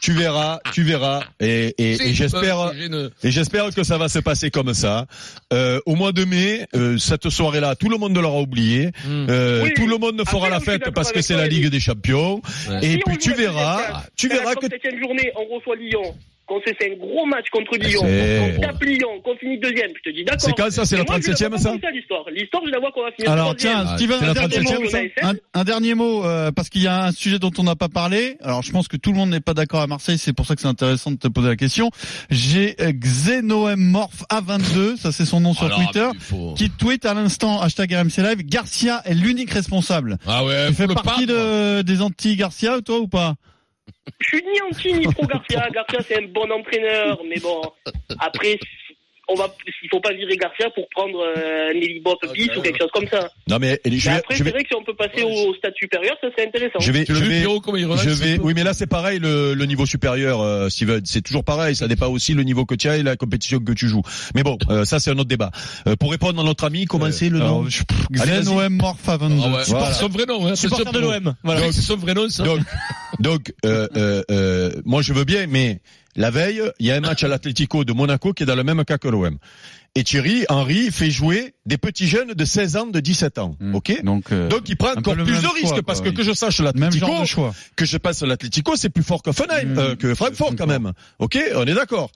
Tu 0.00 0.12
verras, 0.12 0.60
tu 0.72 0.82
verras 0.82 1.22
et, 1.40 1.74
et, 1.78 1.96
C'est 1.96 2.08
et 2.08 2.14
j'espère 2.14 2.72
et 2.72 3.72
que 3.72 3.82
ça 3.84 3.98
va 3.98 4.08
se 4.08 4.18
passer 4.18 4.50
comme 4.50 4.74
ça. 4.74 5.06
Euh, 5.52 5.80
au 5.86 5.94
mois 5.94 6.12
de 6.12 6.24
mai, 6.24 6.66
euh, 6.74 6.98
cette 6.98 7.28
soirée-là, 7.30 7.74
tout 7.74 7.88
le 7.88 7.96
monde 7.98 8.16
l'aura 8.16 8.40
oublié. 8.40 8.90
Euh, 9.06 9.62
Oui. 9.62 9.72
tout 9.74 9.86
le 9.86 9.98
monde 9.98 10.20
fera 10.26 10.46
Après, 10.46 10.50
la 10.50 10.60
fête 10.60 10.90
parce 10.94 11.12
que 11.12 11.20
c'est 11.20 11.34
la. 11.36 11.48
Ligue 11.48 11.68
des 11.68 11.80
Champions. 11.80 12.42
Ouais. 12.68 12.78
Et 12.84 12.92
Si 12.92 12.98
puis 13.06 13.16
tu 13.18 13.32
verras, 13.32 13.76
34, 13.78 14.10
tu 14.16 14.28
verras 14.28 14.54
que 14.54 14.66
37e 14.66 15.00
journée, 15.00 15.32
on 15.36 15.54
reçoit 15.56 15.76
Lyon. 15.76 16.14
Qu'on 16.48 16.60
s'est 16.62 16.74
fait 16.80 16.92
un 16.92 16.96
gros 16.96 17.26
match 17.26 17.44
contre 17.52 17.76
Lyon, 17.76 18.00
c'est- 18.04 18.54
qu'on 18.56 18.60
tape 18.62 18.82
Lyon, 18.82 19.20
qu'on 19.22 19.36
finit 19.36 19.58
deuxième, 19.58 19.90
je 19.96 20.10
te 20.10 20.16
dis 20.16 20.24
d'accord. 20.24 20.40
C'est 20.40 20.52
quand 20.56 20.70
ça, 20.70 20.86
c'est 20.86 20.96
la 20.96 21.04
moi, 21.04 21.16
je 21.20 21.28
la 21.28 21.34
37e, 21.34 21.48
vois 21.50 21.58
ça 21.58 21.70
pas 21.72 21.78
comme 21.78 21.94
l'histoire. 21.94 22.24
L'histoire, 22.30 22.62
je 22.66 22.70
la 22.70 22.78
vois 22.78 22.90
qu'on 22.92 23.02
va 23.02 23.12
finir 23.12 23.30
Alors 23.30 23.54
tiens, 23.54 23.84
Ah, 23.86 23.96
Steven, 23.98 24.16
c'est 24.18 24.24
un 24.24 24.28
la 24.28 24.34
dernier 24.34 24.56
37e, 24.64 24.82
mot, 24.82 24.88
ça 24.88 24.98
un, 25.28 25.34
un 25.60 25.64
dernier 25.64 25.94
mot, 25.94 26.24
euh, 26.24 26.50
parce 26.50 26.70
qu'il 26.70 26.82
y 26.82 26.86
a 26.86 27.04
un 27.04 27.12
sujet 27.12 27.38
dont 27.38 27.50
on 27.58 27.64
n'a 27.64 27.76
pas 27.76 27.88
parlé. 27.90 28.38
Alors 28.42 28.62
je 28.62 28.72
pense 28.72 28.88
que 28.88 28.96
tout 28.96 29.12
le 29.12 29.18
monde 29.18 29.28
n'est 29.28 29.40
pas 29.40 29.52
d'accord 29.52 29.82
à 29.82 29.86
Marseille, 29.86 30.16
c'est 30.16 30.32
pour 30.32 30.46
ça 30.46 30.54
que 30.54 30.62
c'est 30.62 30.68
intéressant 30.68 31.10
de 31.10 31.16
te 31.18 31.28
poser 31.28 31.48
la 31.48 31.56
question. 31.56 31.90
J'ai 32.30 32.74
Xenoemorph 32.78 34.24
A22, 34.30 34.96
ça 34.96 35.12
c'est 35.12 35.24
son 35.26 35.40
nom 35.40 35.52
sur 35.52 35.66
Alors, 35.66 35.78
Twitter, 35.78 36.08
faut- 36.18 36.54
qui 36.54 36.70
tweet 36.70 37.04
à 37.04 37.14
l'instant 37.14 37.60
hashtag 37.60 37.92
RMC 37.92 38.22
Live, 38.22 38.42
Garcia 38.46 39.02
est 39.04 39.14
l'unique 39.14 39.50
responsable. 39.50 40.16
Ah 40.26 40.44
ouais, 40.44 40.68
tu 40.68 40.74
fais 40.74 40.86
partie 40.86 41.26
de, 41.26 41.82
des 41.82 42.00
anti-Garcia, 42.02 42.80
toi 42.84 42.98
ou 43.00 43.08
pas? 43.08 43.34
Je 44.20 44.26
suis 44.26 44.44
ni 44.44 44.60
anti 44.62 44.92
ni 44.92 45.04
pro 45.12 45.26
Garcia. 45.26 45.68
Garcia, 45.70 46.00
c'est 46.02 46.18
un 46.18 46.26
bon 46.28 46.50
entraîneur, 46.50 47.20
mais 47.28 47.38
bon, 47.40 47.62
après, 48.18 48.58
on 49.28 49.34
va, 49.34 49.52
il 49.82 49.88
faut 49.90 50.00
pas 50.00 50.12
virer 50.12 50.36
Garcia 50.36 50.70
pour 50.74 50.88
prendre 50.90 51.18
euh, 51.20 51.72
Nelly 51.74 52.00
Bob 52.00 52.16
bis 52.32 52.48
ou 52.56 52.62
quelque 52.62 52.78
chose 52.78 52.90
comme 52.92 53.06
ça. 53.08 53.30
non 53.48 53.58
mais 53.60 53.80
je 53.84 53.90
Mais 53.90 53.96
vais, 53.98 54.10
après, 54.10 54.34
je 54.34 54.38
c'est 54.38 54.44
vais, 54.44 54.50
vrai 54.50 54.62
que 54.62 54.68
si 54.68 54.74
on 54.74 54.84
peut 54.84 54.94
passer 54.94 55.22
au 55.22 55.54
stade 55.54 55.74
supérieur, 55.76 56.16
ça 56.20 56.30
serait 56.30 56.46
intéressant. 56.46 56.78
je 56.80 56.92
vais, 56.92 57.04
je 57.06 57.12
vais, 57.12 57.42
je 57.42 58.10
vais, 58.10 58.38
oui 58.40 58.52
mais 58.54 58.64
là 58.64 58.72
c'est 58.74 58.86
pareil 58.86 59.18
le, 59.18 59.54
le 59.54 59.64
niveau 59.66 59.86
supérieur, 59.86 60.40
euh, 60.40 60.68
Steven, 60.68 61.02
c'est 61.04 61.22
toujours 61.22 61.44
pareil, 61.44 61.76
ça 61.76 61.88
dépend 61.88 62.08
aussi 62.08 62.34
le 62.34 62.42
niveau 62.42 62.64
que 62.64 62.74
tu 62.74 62.88
as 62.88 62.96
et 62.96 63.02
la 63.02 63.16
compétition 63.16 63.58
que 63.58 63.72
tu 63.72 63.88
joues. 63.88 64.02
Mais 64.34 64.42
bon, 64.42 64.56
euh, 64.70 64.84
ça 64.84 64.98
c'est 65.00 65.10
un 65.10 65.18
autre 65.18 65.28
débat. 65.28 65.50
Euh, 65.86 65.96
pour 65.96 66.10
répondre 66.10 66.40
à 66.40 66.44
notre 66.44 66.64
ami, 66.64 66.86
comment 66.86 67.10
c'est 67.10 67.28
le 67.28 67.38
nom. 67.38 67.64
Xenoemorph 68.10 69.06
A22. 69.06 69.40
Ah 69.44 69.48
ouais, 69.48 69.64
c'est 69.64 69.70
Voilà. 69.70 69.86
pas 69.86 69.92
son 69.92 70.08
vrai 70.08 70.26
nom, 70.26 70.46
hein. 70.46 70.54
c'est 70.54 70.68
de 70.68 70.98
l'OM. 70.98 71.34
Voilà. 71.44 71.60
Donc, 71.62 71.72
C'est 71.78 71.82
son 71.82 71.96
vrai 71.96 72.14
nom, 72.14 72.28
ça. 72.28 72.44
Donc, 72.44 72.60
donc, 73.20 73.52
euh, 73.64 73.86
euh, 73.96 74.22
euh, 74.30 74.70
moi 74.84 75.02
je 75.02 75.12
veux 75.12 75.24
bien, 75.24 75.46
mais 75.48 75.80
la 76.18 76.30
veille, 76.30 76.60
il 76.80 76.86
y 76.86 76.90
a 76.90 76.96
un 76.96 77.00
match 77.00 77.22
à 77.24 77.28
l'Atlético 77.28 77.84
de 77.84 77.92
Monaco 77.92 78.32
qui 78.34 78.42
est 78.42 78.46
dans 78.46 78.56
le 78.56 78.64
même 78.64 78.84
cas 78.84 78.98
que 78.98 79.08
l'OM. 79.08 79.38
Et 79.94 80.04
Thierry 80.04 80.44
Henry 80.50 80.90
fait 80.90 81.10
jouer 81.10 81.54
des 81.64 81.78
petits 81.78 82.06
jeunes 82.06 82.34
de 82.34 82.44
16 82.44 82.76
ans, 82.76 82.86
de 82.86 83.00
17 83.00 83.38
ans, 83.38 83.56
Hmm. 83.60 83.74
ok 83.74 84.02
Donc, 84.04 84.32
euh, 84.32 84.48
Donc 84.48 84.68
il 84.68 84.76
prend 84.76 84.92
encore 84.92 85.14
plus 85.14 85.40
de 85.42 85.46
risques 85.54 85.80
parce 85.82 86.00
que 86.02 86.10
que 86.10 86.22
je 86.22 86.32
sache 86.32 86.60
l'Atlético, 86.60 87.06
que 87.76 87.86
je 87.86 87.96
passe 87.96 88.22
l'Atlético, 88.22 88.76
c'est 88.76 88.90
plus 88.90 89.02
fort 89.04 89.22
que 89.22 89.30
Hoffenheim, 89.30 89.74
Hmm. 89.74 89.78
euh, 89.78 89.96
que 89.96 90.14
Francfort 90.14 90.54
quand 90.56 90.66
même. 90.66 90.92
Ok, 91.18 91.38
on 91.54 91.64
est 91.66 91.74
d'accord. 91.74 92.10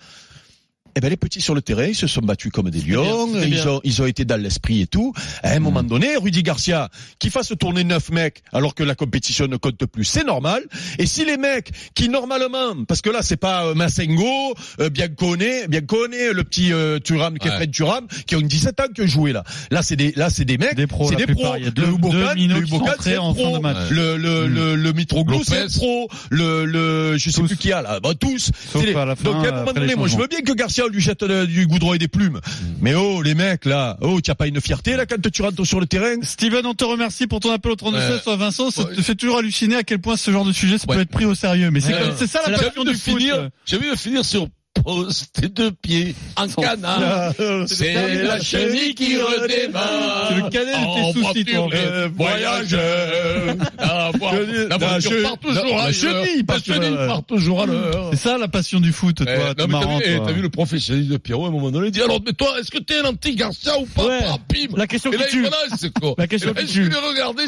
Eh 0.97 1.01
ben 1.01 1.09
les 1.09 1.17
petits 1.17 1.41
sur 1.41 1.55
le 1.55 1.63
terrain, 1.63 1.85
ils 1.87 1.95
se 1.95 2.07
sont 2.07 2.21
battus 2.21 2.53
comme 2.53 2.71
des 2.71 2.81
lions, 2.81 3.27
bien, 3.29 3.43
ils 3.45 3.69
ont, 3.69 3.81
ils 3.85 4.03
ont 4.03 4.07
été 4.07 4.25
dans 4.25 4.41
l'esprit 4.41 4.83
et 4.83 4.87
tout. 4.87 5.13
À 5.43 5.51
un 5.53 5.59
moment 5.61 5.83
donné, 5.83 6.17
Rudy 6.17 6.43
Garcia, 6.43 6.89
qui 7.19 7.31
fasse 7.31 7.53
tourner 7.59 7.85
neuf 7.85 8.11
mecs 8.11 8.43
alors 8.53 8.75
que 8.75 8.83
la 8.83 8.95
compétition 8.95 9.47
ne 9.47 9.57
compte 9.57 9.85
plus, 9.87 10.05
c'est 10.05 10.25
normal. 10.25 10.63
Et 10.99 11.07
si 11.07 11.25
les 11.25 11.37
mecs 11.37 11.71
qui 11.95 12.09
normalement, 12.09 12.85
parce 12.87 13.01
que 13.01 13.11
là 13.11 13.21
c'est 13.23 13.37
pas 13.37 13.65
euh, 13.67 13.75
Massengo, 13.75 14.55
euh, 14.81 14.91
Biancone, 14.91 15.67
Biancone, 15.69 16.13
le 16.33 16.45
petit 16.45 16.73
euh, 16.73 16.99
Thuram, 16.99 17.39
Kefren 17.39 17.71
Thuram, 17.71 18.07
qui 18.27 18.37
ont 18.37 18.41
17 18.41 18.81
ans 18.81 18.85
qui 18.95 19.03
ont 19.03 19.07
joué 19.07 19.33
là. 19.33 19.45
Là 19.71 19.83
c'est 19.83 19.97
des, 19.97 20.13
là 20.17 20.31
c'est 20.31 20.45
des 20.45 20.59
mecs, 20.59 20.75
Des 20.75 20.87
pros, 20.87 21.09
c'est 21.11 21.17
des 21.17 21.27
pros. 21.27 21.55
Il 21.57 21.65
y 21.65 21.67
a 21.69 21.71
deux- 21.71 21.83
le 21.87 21.93
Ubokan, 21.93 22.35
le 22.37 22.59
Ubokan, 22.63 22.93
c'est 23.01 23.17
en 23.19 23.35
fin 23.35 23.43
pro. 23.43 23.57
de 23.59 23.63
match. 23.63 23.91
Le, 23.91 24.17
le, 24.17 24.47
le, 24.47 24.77
le 24.77 24.93
Mitroglou, 24.93 25.43
c'est 25.45 25.73
pro. 25.77 26.09
Le, 26.31 26.65
le, 26.65 27.17
je 27.19 27.31
sais 27.31 27.41
Tous. 27.41 27.47
plus 27.49 27.57
qui 27.57 27.73
a 27.73 27.83
là. 27.83 28.01
Bah, 28.01 28.11
tous. 28.19 28.51
Sauf 28.73 28.83
C'est 28.83 28.87
les- 28.87 28.95
à 28.95 29.05
la 29.05 29.17
fin, 29.17 29.25
Donc, 29.25 29.47
à 29.47 29.49
un 29.49 29.53
moment 29.61 29.73
donné, 29.73 29.95
moi, 29.95 30.09
je 30.09 30.17
veux 30.17 30.27
bien 30.27 30.41
que 30.41 30.53
Garcia 30.53 30.82
lui 30.89 31.01
jette 31.01 31.23
euh, 31.23 31.47
du 31.47 31.67
goudron 31.67 31.95
et 31.95 31.99
des 31.99 32.09
plumes. 32.09 32.41
Mais 32.81 32.95
oh, 32.95 33.23
les 33.23 33.35
mecs, 33.35 33.65
là. 33.65 33.97
Oh, 34.01 34.21
tu 34.21 34.31
as 34.31 34.35
pas 34.35 34.47
une 34.47 34.61
fierté, 34.61 34.97
là, 34.97 35.07
quand 35.07 35.17
tu 35.31 35.43
rentres 35.43 35.67
sur 35.67 35.81
le 35.81 35.87
terrain? 35.87 36.17
Steven, 36.23 36.65
on 36.67 36.75
te 36.75 36.85
remercie 36.85 37.27
pour 37.27 37.41
ton 37.41 37.51
appel 37.51 37.73
au 37.73 37.77
32 37.77 37.99
Ouais. 37.99 38.19
Soit 38.23 38.37
Vincent, 38.37 38.71
ça 38.71 38.83
Ouais. 38.85 38.95
te 38.97 39.03
fait 39.03 39.15
toujours 39.15 39.39
halluciner 39.39 39.77
à 39.77 39.83
quel 39.83 39.99
point 40.01 40.17
ce 40.17 40.31
genre 40.31 40.45
de 40.45 40.53
sujet 40.53 40.79
ça 40.79 40.87
Ouais. 40.89 40.97
peut 40.97 41.03
être 41.03 41.11
pris 41.11 41.25
au 41.25 41.35
sérieux. 41.35 41.71
Mais 41.71 41.81
c'est 41.81 42.27
ça 42.27 42.41
la 42.49 42.59
passion 42.59 42.85
de 42.85 42.91
du 42.93 42.97
foot. 42.97 43.19
finir, 43.19 43.49
j'ai 43.67 43.77
envie 43.77 43.91
de 43.91 43.97
finir 43.97 44.25
sur 44.25 44.49
poste 44.83 45.41
de 45.55 45.71
pied 45.71 46.15
en 46.37 46.49
canard. 46.49 47.33
C'est 47.67 48.23
la 48.25 48.41
chenille 48.41 48.95
qui 48.95 49.17
redémarre. 49.17 50.29
C'est 50.29 50.35
le 50.37 50.51
cadet 50.51 50.73
de 50.73 50.77
tes 50.77 51.01
En 51.01 51.13
soucis, 51.13 51.45
toi. 51.45 51.69
les 51.73 52.09
voyageurs. 52.09 53.57
La 53.79 54.11
la 54.11 54.69
La 54.69 54.77
voiture 54.79 55.11
che- 55.13 55.23
part 55.23 55.39
toujours 55.39 55.77
la 55.77 55.93
chenille 55.93 56.43
part 56.45 56.57
La 56.57 56.63
chenille 56.75 56.97
part 57.07 57.23
toujours 57.25 57.63
à 57.63 57.67
l'heure. 57.67 58.09
C'est 58.13 58.17
ça 58.19 58.39
la 58.39 58.49
passion 58.49 58.81
du 58.81 58.93
foot, 58.93 59.17
toi. 59.17 59.27
Eh, 59.29 59.55
t'es 59.55 59.55
t'as 59.55 59.67
vu, 59.67 60.03
eh, 60.05 60.17
toi. 60.17 60.27
t'as 60.27 60.33
vu 60.33 60.43
le 60.43 60.49
professionnalisme 60.49 61.13
de 61.13 61.17
Pierrot 61.19 61.45
à 61.45 61.49
un 61.49 61.53
moment 61.53 61.71
donné, 61.71 61.87
il 61.89 61.91
dit 61.93 62.03
alors 62.03 62.21
mais 62.25 62.33
toi 62.33 62.49
est-ce 62.59 62.71
que 62.71 62.79
t'es 62.79 62.99
un 63.01 63.05
anti-Garcia 63.05 63.79
ou 63.79 63.87
pas? 63.87 64.07
Ouais. 64.07 64.21
Bim 64.49 64.77
La 64.77 64.87
question 64.87 65.13
Et 65.13 65.17
là 65.17 65.25
il 65.29 65.33
tue. 65.33 65.41
voilà 65.43 65.57
c'est 65.79 65.93
quoi 65.93 66.15
La 66.19 66.27
question 66.27 66.53
là, 66.55 66.63
tue. 66.65 66.89
l'ai 66.89 66.97
regardé, 66.97 67.43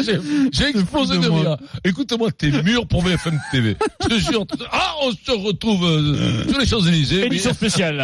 j'ai 0.52 0.64
explosé 0.66 1.18
de 1.18 1.28
rire. 1.28 1.56
Écoute-moi, 1.84 2.30
t'es 2.32 2.50
mûr 2.62 2.86
pour 2.86 3.02
BFM 3.02 3.40
TV. 3.50 3.76
Je 4.02 4.08
te 4.08 4.14
jure. 4.18 4.46
Ah 4.72 4.94
on 5.02 5.10
se 5.12 5.30
retrouve 5.30 5.84
euh, 5.84 6.48
sur 6.48 6.58
les 6.58 6.66
Champs-Élysées. 6.66 7.13
Édition 7.22 7.52
spéciale. 7.54 8.02